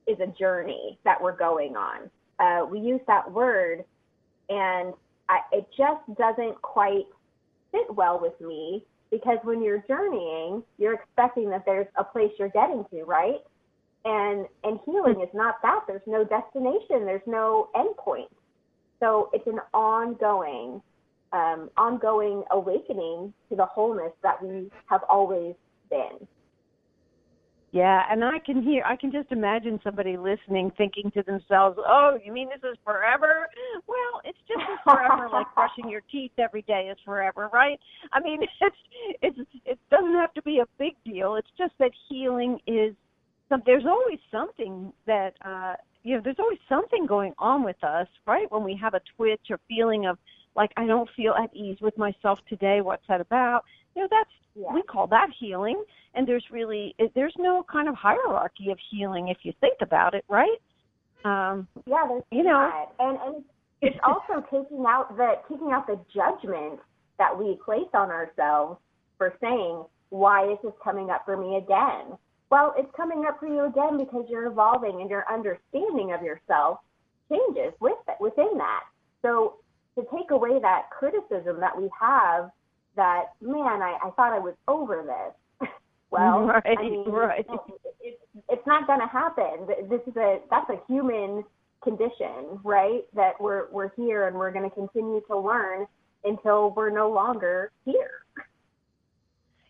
[0.08, 2.10] is a journey that we're going on.
[2.40, 3.84] Uh, we use that word,
[4.50, 4.94] and
[5.30, 7.06] I, it just doesn't quite
[7.72, 12.50] fit well with me because when you're journeying, you're expecting that there's a place you're
[12.50, 13.42] getting to, right?
[14.06, 15.82] And and healing is not that.
[15.88, 17.06] There's no destination.
[17.06, 18.30] There's no endpoint.
[19.00, 20.82] So it's an ongoing,
[21.32, 25.56] um, ongoing awakening to the wholeness that we have always
[25.90, 26.28] been.
[27.74, 32.20] Yeah, and I can hear, I can just imagine somebody listening thinking to themselves, "Oh,
[32.24, 33.50] you mean this is forever?"
[33.88, 37.80] Well, it's just as forever like brushing your teeth every day is forever, right?
[38.14, 38.76] I mean, it's
[39.24, 41.36] it's it doesn't have to be a big deal.
[41.36, 42.94] It's just that healing is
[43.50, 43.64] some.
[43.66, 46.22] There's always something that uh, you know.
[46.24, 48.46] There's always something going on with us, right?
[48.52, 50.20] When we have a twitch or feeling of
[50.56, 52.82] like I don't feel at ease with myself today.
[52.82, 53.64] What's that about?
[53.96, 54.74] You know, that's yeah.
[54.74, 55.84] we call that healing
[56.16, 60.24] and there's really there's no kind of hierarchy of healing if you think about it
[60.30, 60.58] right
[61.26, 63.04] um yeah there's you know that.
[63.04, 63.44] and and
[63.82, 66.80] it's also taking out the taking out the judgment
[67.18, 68.80] that we place on ourselves
[69.18, 72.18] for saying why is this coming up for me again
[72.52, 76.80] well it's coming up for you again because you're evolving and your understanding of yourself
[77.32, 78.84] changes with it, within that
[79.22, 79.56] so
[79.96, 82.50] to take away that criticism that we have
[82.96, 85.70] that man, I, I thought I was over this.
[86.12, 87.46] well, right, I mean, right.
[88.02, 88.18] It's,
[88.50, 89.68] it's not going to happen.
[89.90, 91.44] This is a that's a human
[91.84, 93.02] condition, right?
[93.16, 95.86] That we're we're here and we're going to continue to learn
[96.24, 98.22] until we're no longer here.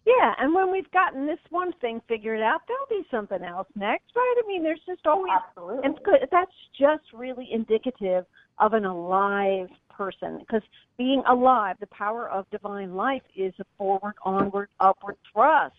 [0.06, 4.12] Yeah, and when we've gotten this one thing figured out, there'll be something else next,
[4.14, 4.36] right?
[4.44, 5.86] I mean, there's just always Absolutely.
[5.86, 5.98] and.
[6.30, 8.26] That's just really indicative
[8.60, 10.62] of an alive person because
[10.98, 15.76] being alive, the power of divine life is a forward, onward, upward thrust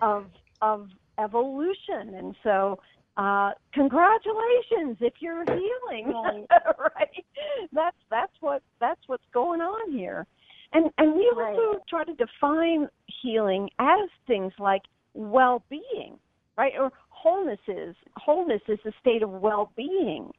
[0.00, 0.26] of
[0.60, 2.78] of evolution, and so
[3.16, 6.12] uh, congratulations if you're healing,
[6.78, 7.24] right?
[7.72, 10.26] That's that's what that's what's going on here,
[10.72, 12.88] and and we also try to define
[13.22, 14.82] healing as things like
[15.14, 16.18] well-being,
[16.56, 16.72] right?
[16.78, 20.30] Or wholeness is wholeness is a state of well-being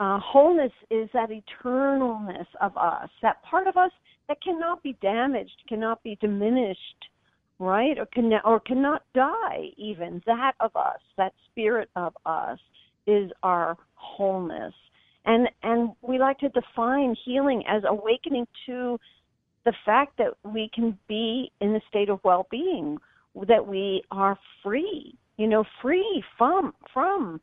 [0.00, 3.90] uh, wholeness is that eternalness of us, that part of us
[4.28, 6.80] that cannot be damaged, cannot be diminished,
[7.58, 7.98] right?
[7.98, 10.22] Or can or cannot die even.
[10.26, 12.58] That of us, that spirit of us
[13.06, 14.74] is our wholeness.
[15.26, 18.98] And and we like to define healing as awakening to
[19.64, 22.98] the fact that we can be in a state of well-being,
[23.48, 27.40] that we are free, you know, free from from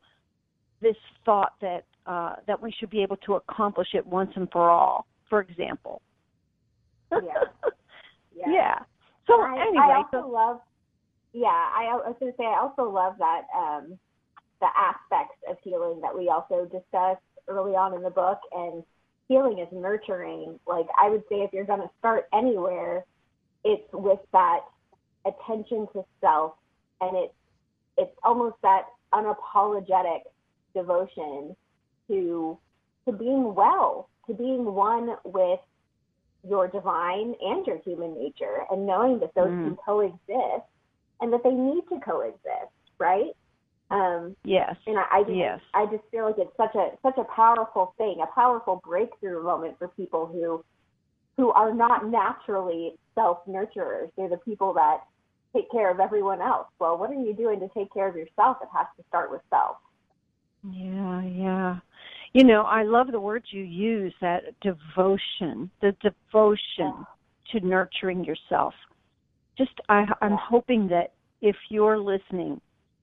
[0.80, 4.70] this thought that uh, that we should be able to accomplish it once and for
[4.70, 5.06] all.
[5.28, 6.02] For example.
[7.10, 7.18] yeah.
[8.36, 8.46] yeah.
[8.48, 8.78] Yeah.
[9.26, 10.60] So I, anyway, I also so, love.
[11.32, 13.98] Yeah, I, I was going to say I also love that um,
[14.60, 18.82] the aspects of healing that we also discussed early on in the book, and
[19.28, 20.58] healing is nurturing.
[20.66, 23.04] Like I would say, if you're going to start anywhere,
[23.64, 24.60] it's with that
[25.24, 26.54] attention to self,
[27.00, 27.34] and it's
[27.96, 30.20] it's almost that unapologetic
[30.74, 31.54] devotion
[32.08, 32.58] to
[33.06, 35.60] to being well, to being one with
[36.48, 39.64] your divine and your human nature, and knowing that those mm.
[39.64, 40.66] can coexist
[41.20, 43.30] and that they need to coexist, right?
[43.90, 44.74] Um, yes.
[44.86, 45.60] And I, I just, yes.
[45.74, 49.78] I just feel like it's such a such a powerful thing, a powerful breakthrough moment
[49.78, 50.64] for people who
[51.36, 54.10] who are not naturally self nurturers.
[54.16, 55.00] They're the people that
[55.54, 56.68] take care of everyone else.
[56.78, 58.58] Well, what are you doing to take care of yourself?
[58.62, 59.76] It has to start with self.
[60.70, 61.76] Yeah, yeah.
[62.34, 67.06] You know, I love the words you use that devotion, the devotion
[67.50, 68.74] to nurturing yourself.
[69.58, 71.12] Just, I, I'm hoping that
[71.42, 72.60] if you're listening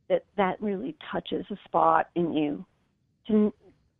[0.09, 2.65] that that really touches a spot in you.
[3.27, 3.53] To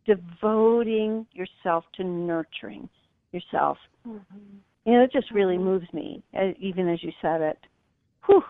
[0.06, 2.88] devoting yourself to nurturing
[3.32, 3.78] yourself.
[4.06, 4.38] Mm-hmm.
[4.84, 5.64] You know, it just really mm-hmm.
[5.64, 6.22] moves me,
[6.58, 7.58] even as you said it.
[8.26, 8.42] Whew.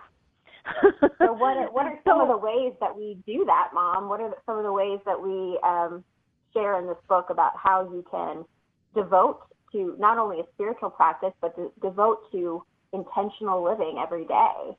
[1.18, 4.08] so what are, what are some of the ways that we do that, Mom?
[4.08, 6.02] What are some of the ways that we um,
[6.52, 8.44] share in this book about how you can
[8.94, 9.40] devote
[9.72, 14.76] to not only a spiritual practice, but to devote to intentional living every day?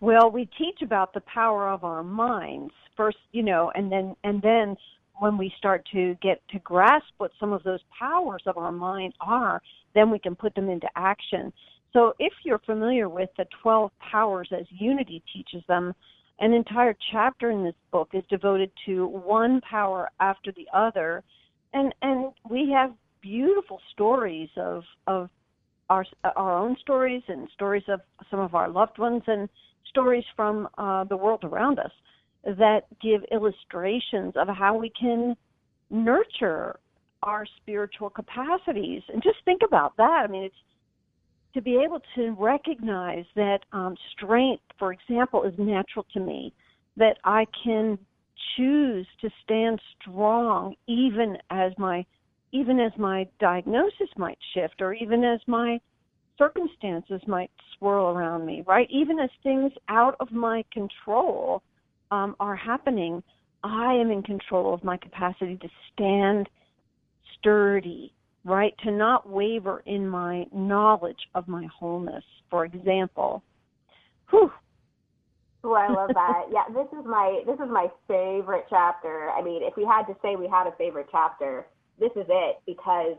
[0.00, 4.42] Well, we teach about the power of our minds first, you know, and then and
[4.42, 4.76] then
[5.20, 9.14] when we start to get to grasp what some of those powers of our mind
[9.20, 9.62] are,
[9.94, 11.52] then we can put them into action.
[11.92, 15.94] So if you're familiar with the 12 powers as Unity teaches them,
[16.42, 21.22] an entire chapter in this book is devoted to one power after the other.
[21.72, 22.90] And and we have
[23.22, 25.30] beautiful stories of of
[25.88, 26.04] our
[26.36, 29.48] our own stories and stories of some of our loved ones and
[29.88, 31.92] stories from uh, the world around us
[32.44, 35.36] that give illustrations of how we can
[35.90, 36.80] nurture
[37.22, 39.02] our spiritual capacities.
[39.12, 40.24] And just think about that.
[40.24, 40.54] I mean, it's
[41.54, 46.52] to be able to recognize that um, strength, for example, is natural to me,
[46.96, 47.98] that I can
[48.56, 52.04] choose to stand strong even as my
[52.54, 55.80] even as my diagnosis might shift or even as my
[56.36, 58.86] circumstances might swirl around me, right?
[58.90, 61.62] Even as things out of my control
[62.10, 63.22] um, are happening,
[63.64, 66.48] I am in control of my capacity to stand
[67.38, 68.12] sturdy,
[68.44, 68.74] right?
[68.84, 73.42] To not waver in my knowledge of my wholeness, for example.
[74.30, 74.50] Whew.
[75.64, 76.44] Oh, I love that.
[76.52, 79.30] yeah, this is my this is my favorite chapter.
[79.30, 81.66] I mean, if we had to say we had a favorite chapter,
[82.00, 83.16] this is it because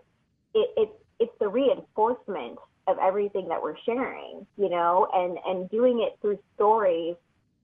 [0.53, 2.57] it, it's it's the reinforcement
[2.87, 7.15] of everything that we're sharing, you know, and and doing it through stories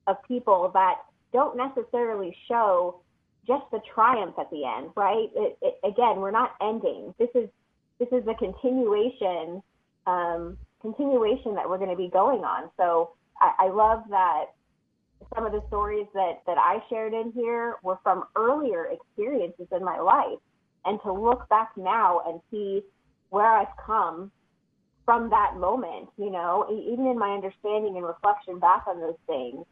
[0.08, 1.00] of people that
[1.34, 3.02] don't necessarily show
[3.48, 5.30] just the triumph at the end, right?
[5.36, 7.14] It, it, again, we're not ending.
[7.18, 7.50] This is
[8.00, 9.62] this is a continuation
[10.08, 12.70] um, continuation that we're going to be going on.
[12.78, 14.46] So I, I love that
[15.36, 19.84] some of the stories that that I shared in here were from earlier experiences in
[19.84, 20.40] my life,
[20.86, 22.82] and to look back now and see
[23.30, 24.32] where I've come
[25.06, 29.66] from that moment, you know, even in my understanding and reflection back on those things,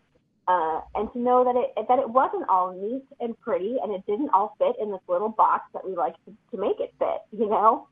[0.48, 4.06] uh, and to know that it that it wasn't all neat and pretty, and it
[4.06, 7.22] didn't all fit in this little box that we like to, to make it fit,
[7.38, 7.88] you know.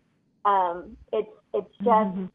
[0.45, 2.26] Um, it's it's just mm-hmm.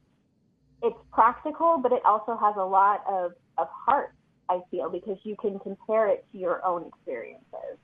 [0.83, 4.13] it's practical, but it also has a lot of of heart.
[4.51, 7.79] I feel because you can compare it to your own experiences.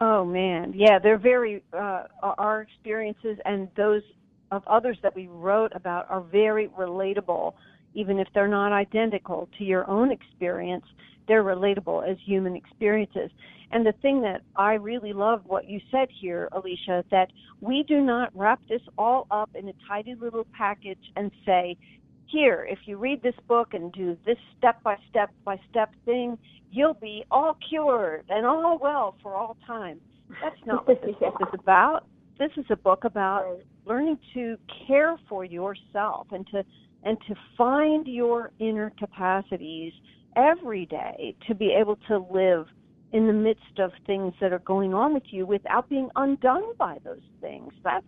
[0.00, 4.02] Oh man, yeah, they're very uh, our experiences and those
[4.50, 7.52] of others that we wrote about are very relatable,
[7.94, 10.84] even if they're not identical to your own experience.
[11.28, 13.30] They're relatable as human experiences.
[13.72, 17.28] And the thing that I really love what you said here, Alicia, that
[17.60, 21.76] we do not wrap this all up in a tidy little package and say,
[22.26, 26.38] here, if you read this book and do this step by step by step thing,
[26.70, 30.00] you'll be all cured and all well for all time.
[30.42, 31.30] That's not what this yeah.
[31.30, 32.06] book is about.
[32.38, 34.56] This is a book about right learning to
[34.86, 36.64] care for yourself and to
[37.02, 39.92] and to find your inner capacities
[40.36, 42.66] every day to be able to live
[43.12, 46.98] in the midst of things that are going on with you without being undone by
[47.04, 47.72] those things.
[47.82, 48.06] That's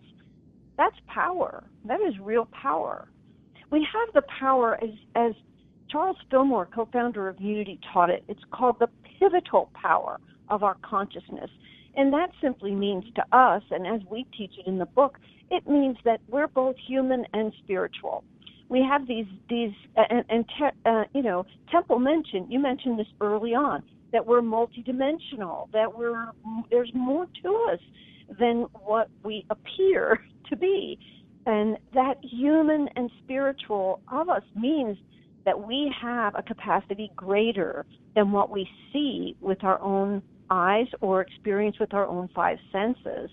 [0.77, 1.63] that's power.
[1.85, 3.07] That is real power.
[3.69, 5.33] We have the power as as
[5.89, 8.23] Charles Fillmore, co-founder of Unity, taught it.
[8.27, 10.19] It's called the pivotal power
[10.49, 11.49] of our consciousness.
[11.95, 15.19] And that simply means to us, and as we teach it in the book,
[15.51, 18.23] it means that we're both human and spiritual.
[18.69, 23.07] We have these these and, and te, uh, you know Temple mentioned you mentioned this
[23.21, 26.31] early on that we're multidimensional that we're
[26.71, 27.79] there's more to us
[28.39, 30.97] than what we appear to be,
[31.45, 34.97] and that human and spiritual of us means
[35.45, 37.85] that we have a capacity greater
[38.15, 43.29] than what we see with our own eyes or experience with our own five senses.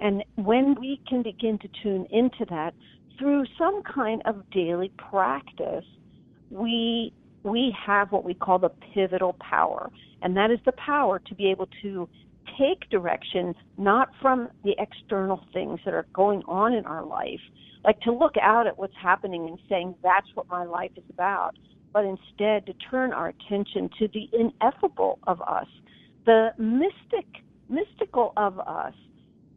[0.00, 2.72] And when we can begin to tune into that
[3.20, 5.84] through some kind of daily practice,
[6.50, 7.12] we
[7.42, 9.90] we have what we call the pivotal power.
[10.22, 12.08] And that is the power to be able to
[12.58, 17.40] take direction not from the external things that are going on in our life,
[17.84, 21.56] like to look out at what's happening and saying that's what my life is about,
[21.92, 25.66] but instead to turn our attention to the ineffable of us,
[26.26, 27.26] the mystic
[27.70, 28.94] mystical of us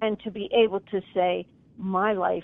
[0.01, 1.45] and to be able to say
[1.77, 2.43] my life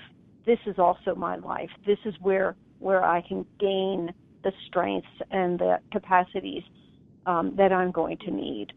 [0.50, 4.12] this is also my life this is where where i can gain
[4.44, 6.64] the strengths and the capacities
[7.26, 8.74] um, that I'm going to need.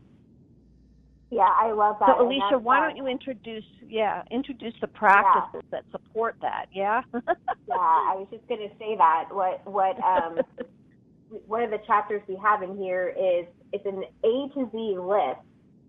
[1.30, 2.10] Yeah, I love that.
[2.18, 5.80] So, Alicia, why don't you introduce, yeah, introduce the practices yeah.
[5.80, 6.66] that support that?
[6.72, 7.00] Yeah.
[7.14, 9.28] yeah, I was just going to say that.
[9.30, 10.40] What what um,
[11.46, 15.40] one of the chapters we have in here is it's an A to Z list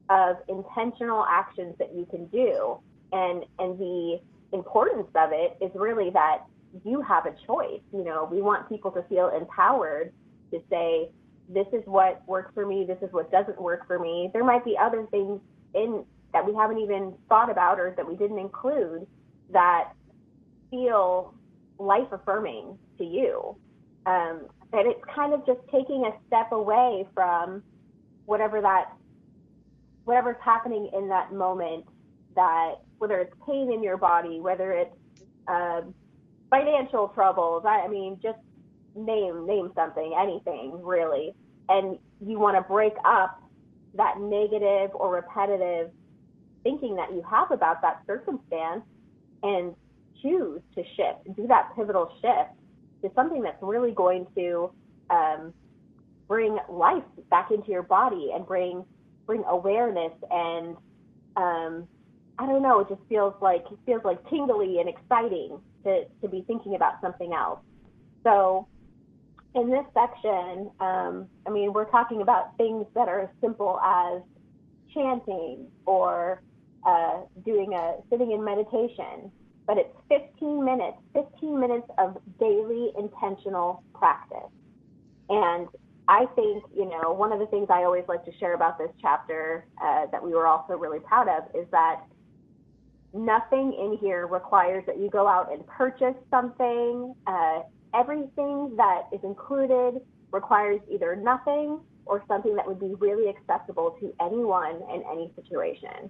[0.10, 2.80] of intentional actions that you can do,
[3.12, 4.22] and and the
[4.54, 6.44] importance of it is really that
[6.84, 7.82] you have a choice.
[7.92, 10.14] You know, we want people to feel empowered
[10.52, 11.10] to say,
[11.50, 14.30] this is what works for me, this is what doesn't work for me.
[14.34, 15.42] There might be other things
[15.74, 19.06] in that we haven't even thought about or that we didn't include
[19.52, 19.92] that
[20.72, 21.34] feel
[21.78, 23.56] life affirming to you.
[24.06, 27.62] Um, and it's kind of just taking a step away from
[28.26, 28.94] whatever that
[30.06, 31.86] whatever's happening in that moment
[32.36, 34.96] that whether it's pain in your body, whether it's
[35.48, 35.82] uh,
[36.50, 38.40] financial troubles, I, I mean, just
[38.96, 41.34] name name something, anything really,
[41.70, 43.42] and you want to break up
[43.96, 45.92] that negative or repetitive
[46.64, 48.84] thinking that you have about that circumstance
[49.44, 49.76] and
[50.22, 52.58] choose to shift, do that pivotal shift
[53.04, 54.72] to something that's really going to
[55.10, 55.54] um,
[56.28, 58.84] bring life back into your body and bring
[59.26, 60.76] bring awareness and
[61.36, 61.88] um,
[62.40, 66.28] I don't know, it just feels like it feels like tingly and exciting to, to
[66.28, 67.60] be thinking about something else.
[68.24, 68.68] So
[69.56, 74.22] in this section, um, I mean, we're talking about things that are as simple as
[74.94, 76.42] chanting or
[76.86, 79.32] uh, doing a sitting in meditation,
[79.68, 84.50] but it's 15 minutes, 15 minutes of daily intentional practice.
[85.30, 85.68] And
[86.08, 88.90] I think, you know, one of the things I always like to share about this
[89.02, 92.02] chapter uh, that we were also really proud of is that
[93.14, 97.14] nothing in here requires that you go out and purchase something.
[97.28, 97.62] Uh,
[97.94, 100.02] everything that is included
[100.32, 106.10] requires either nothing or something that would be really accessible to anyone in any situation.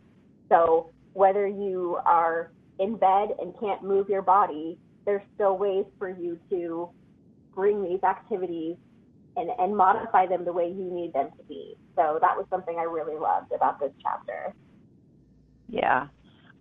[0.50, 6.10] So whether you are in bed and can't move your body, there's still ways for
[6.10, 6.90] you to
[7.54, 8.78] bring these activities
[9.36, 11.76] and, and modify them the way you need them to be.
[11.96, 14.54] So that was something I really loved about this chapter.
[15.70, 16.08] Yeah,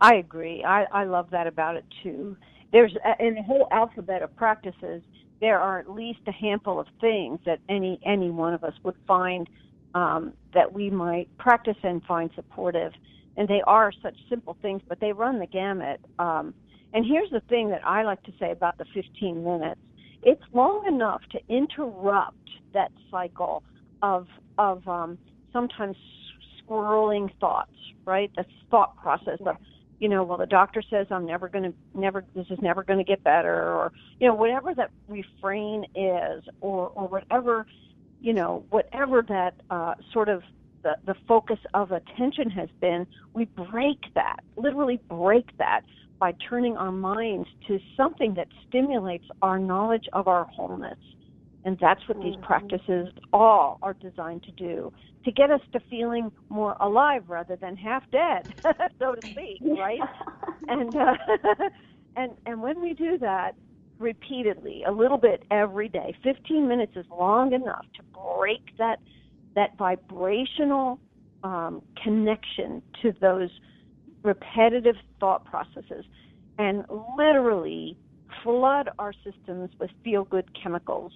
[0.03, 0.64] I agree.
[0.64, 2.36] I, I love that about it too.
[2.72, 5.03] There's a, in the whole alphabet of practices,
[5.40, 8.96] there are at least a handful of things that any any one of us would
[9.09, 9.48] find
[9.94, 12.92] um, that we might practice and find supportive.
[13.38, 16.00] And they are such simple things, but they run the gamut.
[16.20, 16.55] Um,
[16.94, 19.80] and here's the thing that I like to say about the 15 minutes:
[20.24, 22.36] it's long enough to interrupt
[22.74, 23.64] that cycle
[24.03, 24.28] of
[24.59, 25.18] of um,
[25.53, 25.96] sometimes
[26.66, 27.72] swirling thoughts,
[28.07, 28.32] right?
[28.36, 29.57] The thought process of
[30.03, 32.98] you know, well, the doctor says I'm never going to, never, this is never going
[32.98, 37.66] to get better, or, you know, whatever that refrain is, or, or whatever,
[38.20, 40.42] you know, whatever that uh, sort of
[40.82, 45.82] the, the focus of attention has been, we break that, literally break that
[46.18, 50.98] by turning our minds to something that stimulates our knowledge of our wholeness.
[51.64, 52.44] And that's what these mm-hmm.
[52.44, 54.92] practices all are designed to do
[55.24, 58.52] to get us to feeling more alive rather than half dead,
[58.98, 60.00] so to speak, right?
[60.68, 61.14] and uh,
[62.16, 63.54] and and when we do that
[63.98, 68.98] repeatedly, a little bit every day, 15 minutes is long enough to break that
[69.54, 70.98] that vibrational
[71.44, 73.50] um, connection to those
[74.24, 76.04] repetitive thought processes,
[76.58, 76.84] and
[77.16, 77.96] literally
[78.42, 81.12] flood our systems with feel good chemicals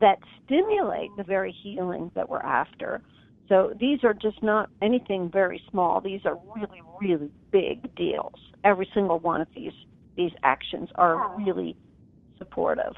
[0.00, 3.02] that stimulate the very healing that we're after.
[3.48, 6.00] So these are just not anything very small.
[6.00, 8.34] These are really, really big deals.
[8.64, 9.72] Every single one of these
[10.16, 11.44] these actions are yeah.
[11.44, 11.76] really
[12.38, 12.94] supportive.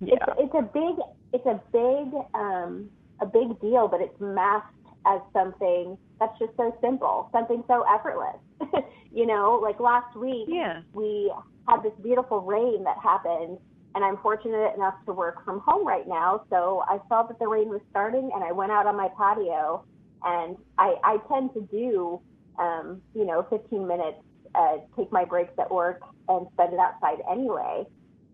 [0.00, 0.16] Yeah.
[0.38, 0.96] It's, it's a big
[1.32, 2.90] it's a big um,
[3.20, 4.72] a big deal, but it's masked
[5.06, 8.36] as something that's just so simple, something so effortless.
[9.12, 10.80] you know, like last week, yeah.
[10.92, 11.32] we
[11.68, 13.58] had this beautiful rain that happened
[13.96, 16.42] and I'm fortunate enough to work from home right now.
[16.50, 19.84] So I saw that the rain was starting, and I went out on my patio.
[20.22, 22.20] And I, I tend to do,
[22.58, 24.18] um, you know, 15 minutes,
[24.54, 27.84] uh, take my breaks at work, and spend it outside anyway.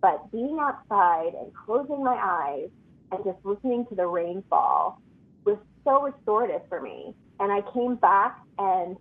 [0.01, 2.71] But being outside and closing my eyes
[3.13, 5.01] and just listening to the rainfall
[5.45, 7.15] was so restorative for me.
[7.39, 8.97] And I came back and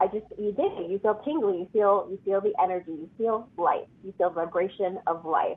[0.00, 0.90] I just you did it.
[0.90, 1.60] You feel tingly.
[1.60, 2.92] You feel you feel the energy.
[2.92, 3.88] You feel life.
[4.04, 5.56] You feel vibration of life.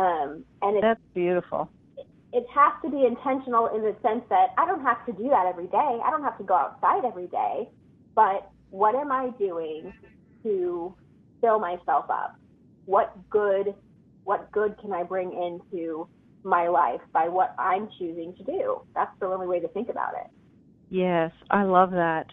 [0.00, 1.70] Um, and it, that's beautiful.
[1.96, 5.28] It, it has to be intentional in the sense that I don't have to do
[5.28, 6.00] that every day.
[6.04, 7.68] I don't have to go outside every day.
[8.14, 9.92] But what am I doing
[10.42, 10.94] to
[11.40, 12.34] fill myself up?
[12.86, 13.74] What good,
[14.24, 16.08] what good can I bring into
[16.44, 18.80] my life by what I'm choosing to do.
[18.94, 20.30] That's the only way to think about it.
[20.88, 22.26] Yes, I love that.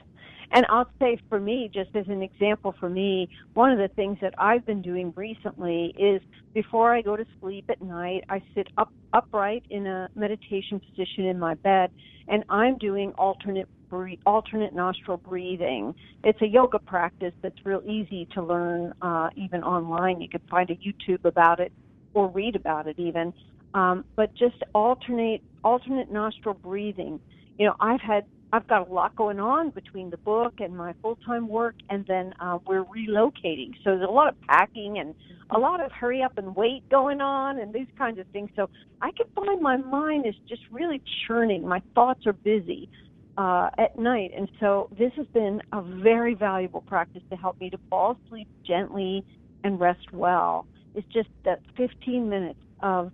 [0.52, 4.18] And I'll say for me, just as an example for me, one of the things
[4.22, 6.22] that I've been doing recently is
[6.54, 11.26] before I go to sleep at night, I sit up upright in a meditation position
[11.26, 11.92] in my bed,
[12.28, 15.96] and I'm doing alternate breathe, alternate nostril breathing.
[16.24, 20.22] It's a yoga practice that's real easy to learn, uh, even online.
[20.22, 21.72] You can find a YouTube about it
[22.14, 23.34] or read about it even.
[23.74, 27.20] Um, but just alternate alternate nostril breathing.
[27.58, 30.94] You know, I've had I've got a lot going on between the book and my
[31.02, 33.74] full time work, and then uh, we're relocating.
[33.84, 35.14] So there's a lot of packing and
[35.50, 38.50] a lot of hurry up and wait going on, and these kinds of things.
[38.56, 38.70] So
[39.02, 41.68] I can find my mind is just really churning.
[41.68, 42.90] My thoughts are busy
[43.38, 47.70] uh, at night, and so this has been a very valuable practice to help me
[47.70, 49.26] to fall asleep gently
[49.66, 50.68] and rest well.
[50.96, 53.12] It's just that 15 minutes of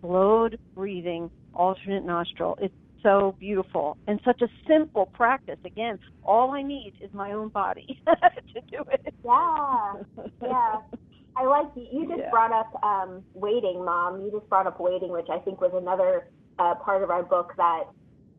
[0.00, 2.58] slowed breathing, alternate nostril.
[2.60, 5.58] It's so beautiful and such a simple practice.
[5.64, 9.14] Again, all I need is my own body to do it.
[9.24, 9.92] Yeah,
[10.42, 10.76] yeah.
[11.36, 11.86] I like you.
[11.92, 12.30] You just Yeah.
[12.30, 14.20] brought up um, waiting, Mom.
[14.20, 16.24] You just brought up waiting, which I think was another
[16.58, 17.84] uh, part of our book that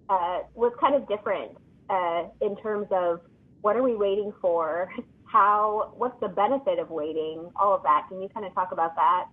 [0.10, 1.52] uh, was kind of different
[1.90, 3.20] uh, in terms of
[3.62, 4.90] what are we waiting for,
[5.24, 8.04] how, what's the benefit of waiting, all of that.
[8.10, 9.26] Can you kind of talk about that?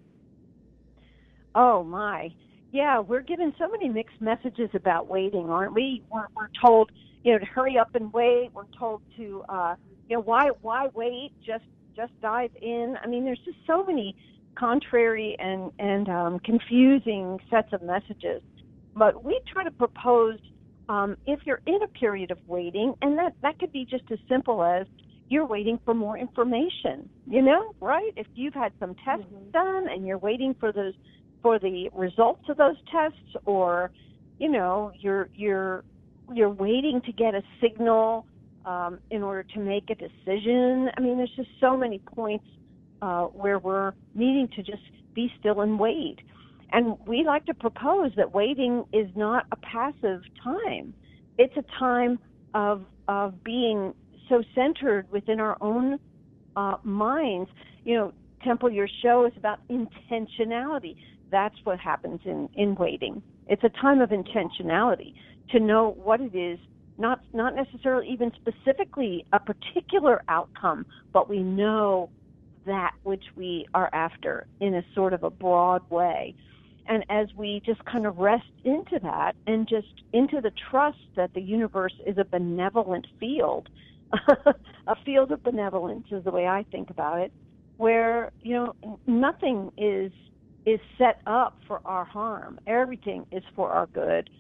[1.55, 2.33] Oh my.
[2.71, 6.03] Yeah, we're given so many mixed messages about waiting, aren't we?
[6.13, 6.91] We're, we're told,
[7.25, 8.51] you know, to hurry up and wait.
[8.53, 9.75] We're told to, uh,
[10.09, 11.33] you know, why why wait?
[11.45, 11.65] Just
[11.97, 12.97] just dive in.
[13.03, 14.15] I mean, there's just so many
[14.55, 18.43] contrary and and um, confusing sets of messages.
[18.95, 20.39] But we try to propose
[20.89, 24.19] um, if you're in a period of waiting, and that that could be just as
[24.29, 24.87] simple as
[25.31, 27.09] you're waiting for more information.
[27.27, 28.13] You know, right?
[28.17, 30.95] If you've had some tests done and you're waiting for those
[31.43, 33.91] for the results of those tests or
[34.39, 35.85] you know you're you're
[36.33, 38.27] you're waiting to get a signal
[38.67, 40.91] um, in order to make a decision.
[40.97, 42.45] I mean there's just so many points
[43.01, 44.83] uh, where we're needing to just
[45.15, 46.19] be still and wait.
[46.71, 50.93] And we like to propose that waiting is not a passive time.
[51.39, 52.19] It's a time
[52.55, 53.95] of of being
[54.29, 55.99] so centered within our own
[56.57, 57.49] uh, minds.
[57.85, 58.13] You know
[58.45, 60.97] temple your show is about intentionality
[61.31, 63.23] that's what happens in in waiting.
[63.47, 65.15] It's a time of intentionality
[65.51, 66.59] to know what it is
[66.99, 72.11] not not necessarily even specifically a particular outcome but we know
[72.67, 76.35] that which we are after in a sort of a broad way.
[76.87, 81.35] And as we just kind of rest into that and just into the trust that
[81.35, 83.69] the universe is a benevolent field
[84.87, 87.31] a field of benevolence is the way i think about it
[87.77, 90.11] where you know nothing is
[90.67, 92.61] is set up for our harm.
[92.67, 94.31] Everything is for our good.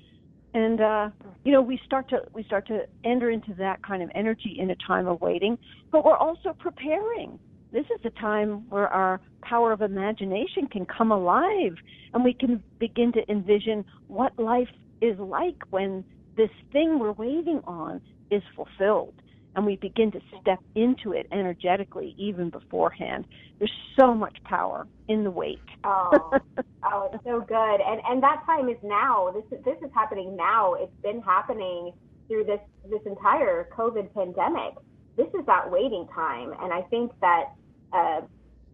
[0.55, 1.11] And uh,
[1.45, 4.71] you know, we start to we start to enter into that kind of energy in
[4.71, 5.59] a time of waiting,
[5.91, 7.39] but we're also preparing.
[7.71, 11.75] This is a time where our power of imagination can come alive
[12.15, 14.69] and we can begin to envision what life
[15.03, 16.03] is like when
[16.37, 18.01] this thing we're waiting on
[18.31, 19.15] is fulfilled
[19.57, 23.27] and we begin to step into it energetically even beforehand.
[23.59, 25.61] There's so much power in the wait.
[25.85, 26.31] Oh,
[26.85, 27.81] oh, it's so good.
[27.81, 29.33] And and that time is now.
[29.33, 30.75] This is this is happening now.
[30.75, 31.93] It's been happening
[32.29, 34.75] through this this entire COVID pandemic.
[35.17, 37.47] This is that waiting time, and I think that
[37.93, 38.21] uh,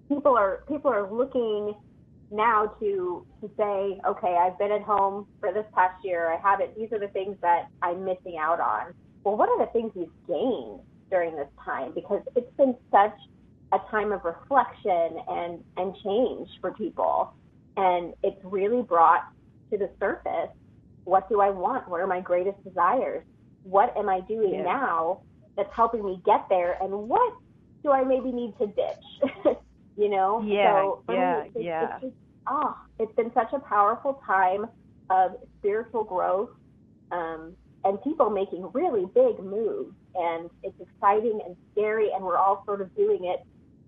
[0.09, 1.75] people are people are looking
[2.31, 6.33] now to to say, okay, I've been at home for this past year.
[6.33, 6.77] I haven't.
[6.77, 8.95] These are the things that I'm missing out on.
[9.25, 11.93] Well, what are the things you've gained during this time?
[11.95, 13.15] Because it's been such
[13.73, 17.33] a time of reflection and and change for people
[17.77, 19.23] and it's really brought
[19.73, 20.51] to the surface
[21.05, 23.25] what do i want what are my greatest desires
[23.63, 24.63] what am i doing Yeah.
[24.63, 25.23] now
[25.57, 27.33] that's helping me get there and what
[27.83, 29.57] do i maybe need to ditch
[29.97, 31.99] you know Yeah, so for me, yeah, it's, it's yeah.
[32.01, 32.15] just,
[32.49, 34.67] oh it's been such a powerful time
[35.11, 36.51] of spiritual growth
[37.11, 42.63] um, and people making really big moves and it's exciting and scary and we're all
[42.67, 43.41] sort of doing it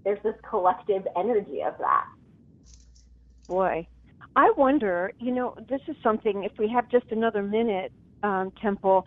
[0.05, 2.05] there's this collective energy of that
[3.49, 3.87] Boy,
[4.35, 7.93] I wonder, you know, this is something, if we have just another minute,
[8.23, 9.05] um, Temple,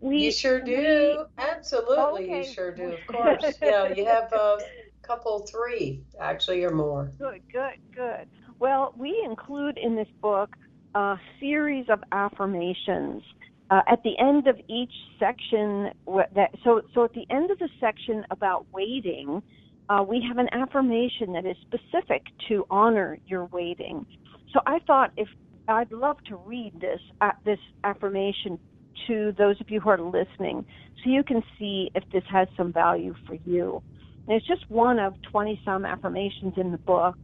[0.00, 0.18] we.
[0.18, 1.24] You sure do.
[1.38, 2.46] Absolutely, Okay.
[2.46, 2.92] you sure do.
[2.92, 3.54] Of course.
[3.62, 4.58] yeah, you have a
[5.06, 7.10] couple, three actually, or more.
[7.18, 8.26] Good, good, good.
[8.58, 10.50] Well, we include in this book
[10.94, 13.22] a series of affirmations.
[13.70, 15.90] Uh, at the end of each section,
[16.34, 19.40] that so so at the end of the section about waiting,
[19.88, 24.04] uh, we have an affirmation that is specific to honor your waiting.
[24.52, 25.28] So I thought if
[25.68, 28.58] I'd love to read this uh, this affirmation
[29.06, 30.64] to those of you who are listening,
[31.04, 33.80] so you can see if this has some value for you.
[34.26, 37.16] And it's just one of twenty some affirmations in the book.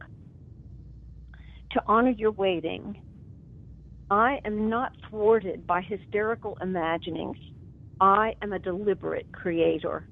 [1.71, 3.01] To honor your waiting,
[4.09, 7.37] I am not thwarted by hysterical imaginings.
[7.99, 10.07] I am a deliberate creator.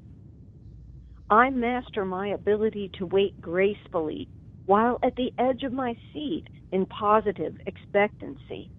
[1.29, 4.27] I master my ability to wait gracefully
[4.65, 8.69] while at the edge of my seat in positive expectancy.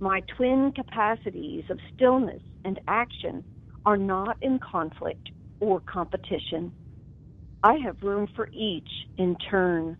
[0.00, 3.44] My twin capacities of stillness and action
[3.84, 5.30] are not in conflict
[5.60, 6.72] or competition.
[7.62, 8.88] I have room for each
[9.18, 9.96] in turn.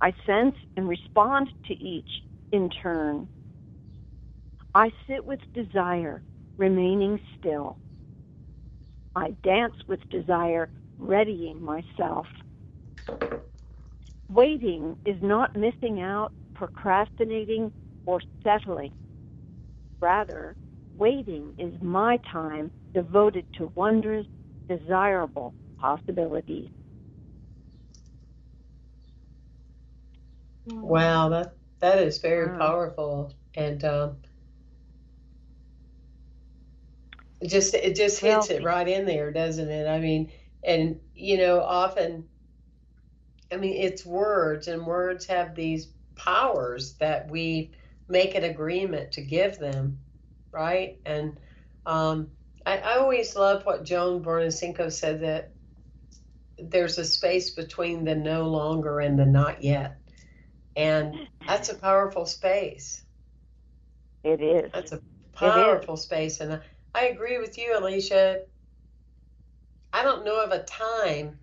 [0.00, 2.08] I sense and respond to each
[2.56, 3.28] in turn.
[4.74, 6.22] I sit with desire,
[6.58, 7.78] remaining still.
[9.14, 12.26] I dance with desire, readying myself.
[14.30, 17.72] Waiting is not missing out, procrastinating,
[18.06, 18.92] or settling.
[20.00, 20.56] Rather,
[20.98, 24.26] waiting is my time devoted to wondrous,
[24.68, 26.70] desirable possibilities.
[30.66, 32.54] Wow, that that is very Wow.
[32.54, 34.18] powerful, and um,
[37.40, 39.86] it just it just Well, hits it right in there, doesn't it?
[39.88, 40.30] I mean,
[40.64, 42.28] and you know, often,
[43.52, 47.72] I mean, it's words, and words have these powers that we
[48.08, 49.98] make an agreement to give them,
[50.52, 50.98] right?
[51.06, 51.38] And
[51.86, 52.28] um,
[52.66, 55.54] I, I always love what Joan Borysenko said that
[56.58, 60.00] there's a space between the no longer and the not yet.
[60.76, 63.02] And that's a powerful space.
[64.24, 64.70] It is.
[64.72, 65.00] That's a
[65.34, 66.40] powerful space.
[66.40, 66.60] And
[66.94, 68.40] I, agree with you, Alicia.
[69.92, 71.38] I don't know of a time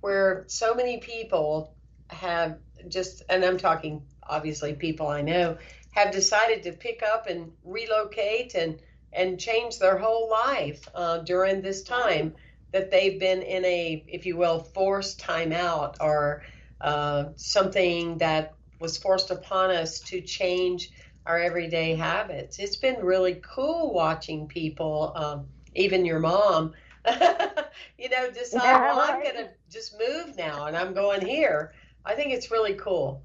[0.00, 1.74] where so many people
[2.08, 5.58] have just, and I'm talking obviously people I know,
[5.92, 8.80] have decided to pick up and relocate and,
[9.12, 12.34] and change their whole life uh, during this time
[12.72, 16.42] that they've been in a, if you will, forced timeout or
[16.80, 20.90] uh, something that was forced upon us to change
[21.26, 22.58] our everyday habits.
[22.58, 26.72] It's been really cool watching people, um, even your mom,
[27.06, 31.72] you know, decide, Yeah, well, I'm going to just move now and I'm going here.
[32.04, 33.22] I think it's really cool.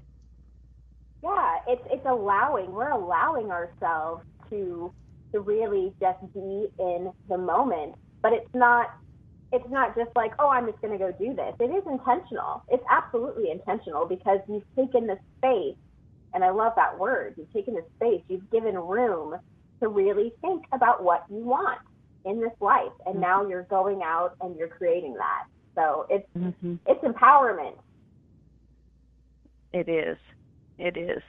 [1.22, 2.72] Yeah, it's it's allowing.
[2.72, 4.92] We're allowing ourselves to
[5.32, 7.94] to really just be in the moment.
[8.22, 8.88] But it's not
[9.52, 11.54] it's not just like, oh, I'm just going to go do this.
[11.60, 12.64] It is intentional.
[12.68, 15.76] It's absolutely intentional because you've taken the space,
[16.34, 17.34] and I love that word.
[17.36, 18.22] You've taken the space.
[18.28, 19.34] You've given room
[19.82, 21.78] to really think about what you want
[22.24, 25.44] in this life, and now you're going out and you're creating that.
[25.74, 26.78] So it's Mhm.
[26.86, 27.78] it's empowerment.
[29.72, 30.18] It is.
[30.78, 31.22] It is.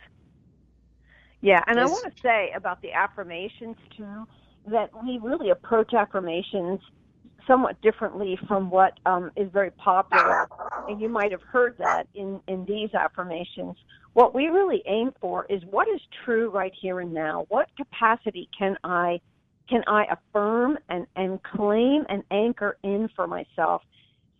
[1.41, 4.25] Yeah, and I want to say about the affirmations too
[4.65, 6.79] that we really approach affirmations
[7.47, 10.47] somewhat differently from what um, is very popular,
[10.87, 13.75] and you might have heard that in in these affirmations.
[14.13, 17.45] What we really aim for is what is true right here and now.
[17.49, 19.19] What capacity can I
[19.69, 23.81] can I affirm and and claim and anchor in for myself,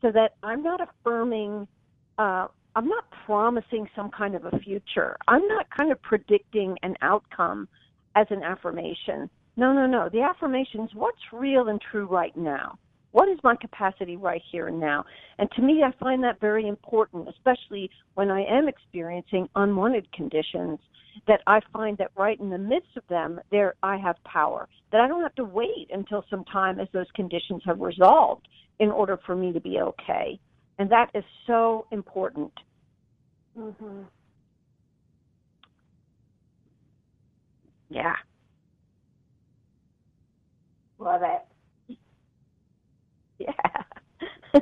[0.02, 1.68] so that I'm not affirming.
[2.18, 5.16] Uh, I'm not promising some kind of a future.
[5.28, 7.68] I'm not kind of predicting an outcome
[8.16, 9.30] as an affirmation.
[9.56, 10.10] No, no, no.
[10.10, 12.80] The affirmation's what's real and true right now.
[13.14, 15.06] What is my capacity right here and now?
[15.38, 20.80] And to me, I find that very important, especially when I am experiencing unwanted conditions.
[21.28, 24.68] That I find that right in the midst of them, there I have power.
[24.92, 28.48] That I don't have to wait until some time as those conditions have resolved
[28.80, 30.40] in order for me to be okay.
[30.80, 32.52] And that is so important.
[33.56, 34.02] Mm-hmm.
[37.90, 38.16] Yeah.
[40.98, 41.53] Love it.
[43.48, 44.62] Yeah.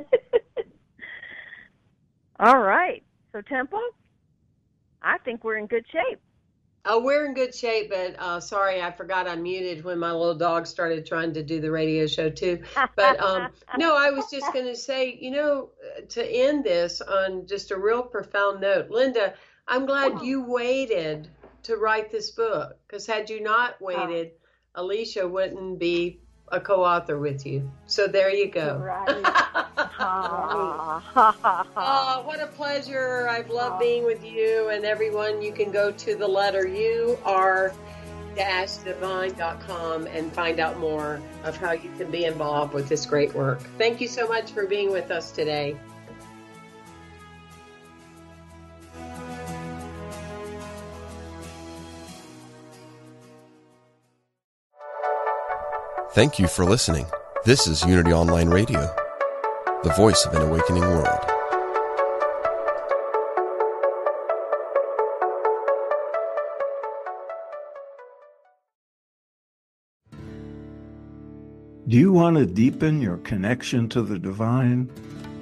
[2.40, 3.04] All right.
[3.32, 3.80] So, Temple,
[5.02, 6.20] I think we're in good shape.
[6.84, 10.34] Oh, we're in good shape, but uh, sorry, I forgot I muted when my little
[10.34, 12.60] dog started trying to do the radio show too.
[12.96, 17.00] But um, no, I was just going to say, you know, uh, to end this
[17.00, 19.34] on just a real profound note, Linda,
[19.68, 21.28] I'm glad you waited
[21.62, 24.32] to write this book because had you not waited,
[24.74, 26.21] Alicia wouldn't be
[26.52, 27.68] a co-author with you.
[27.86, 28.76] So there you go.
[28.76, 29.22] Right.
[29.98, 31.02] Oh,
[32.24, 33.26] what a pleasure.
[33.28, 35.42] I've loved being with you and everyone.
[35.42, 37.72] You can go to the letter U R
[38.36, 43.34] dash divine.com and find out more of how you can be involved with this great
[43.34, 43.60] work.
[43.78, 45.76] Thank you so much for being with us today.
[56.14, 57.06] Thank you for listening.
[57.46, 58.94] This is Unity Online Radio,
[59.82, 61.08] the voice of an awakening world.
[71.88, 74.90] Do you want to deepen your connection to the divine,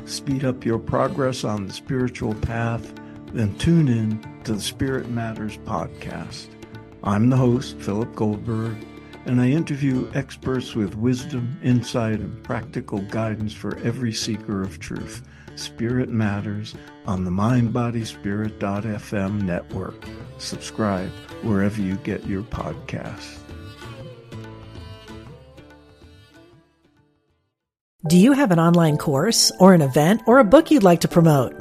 [0.05, 2.95] speed up your progress on the spiritual path?
[3.33, 6.47] Then tune in to the Spirit Matters podcast.
[7.03, 8.77] I'm the host, Philip Goldberg,
[9.27, 15.23] and I interview experts with wisdom, insight, and practical guidance for every seeker of truth.
[15.57, 16.75] Spirit Matters
[17.07, 20.05] on the MindBodySpirit.fm network.
[20.39, 21.11] Subscribe
[21.43, 23.37] wherever you get your podcasts.
[28.07, 31.09] Do you have an online course or an event or a book you'd like to
[31.09, 31.55] promote?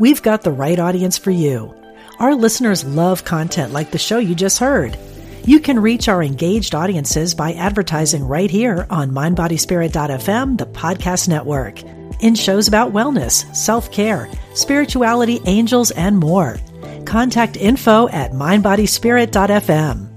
[0.00, 1.72] We've got the right audience for you.
[2.18, 4.98] Our listeners love content like the show you just heard.
[5.46, 11.82] You can reach our engaged audiences by advertising right here on MindBodySpirit.fm, the podcast network,
[12.22, 16.56] in shows about wellness, self care, spirituality, angels, and more.
[17.04, 20.13] Contact info at MindBodySpirit.fm.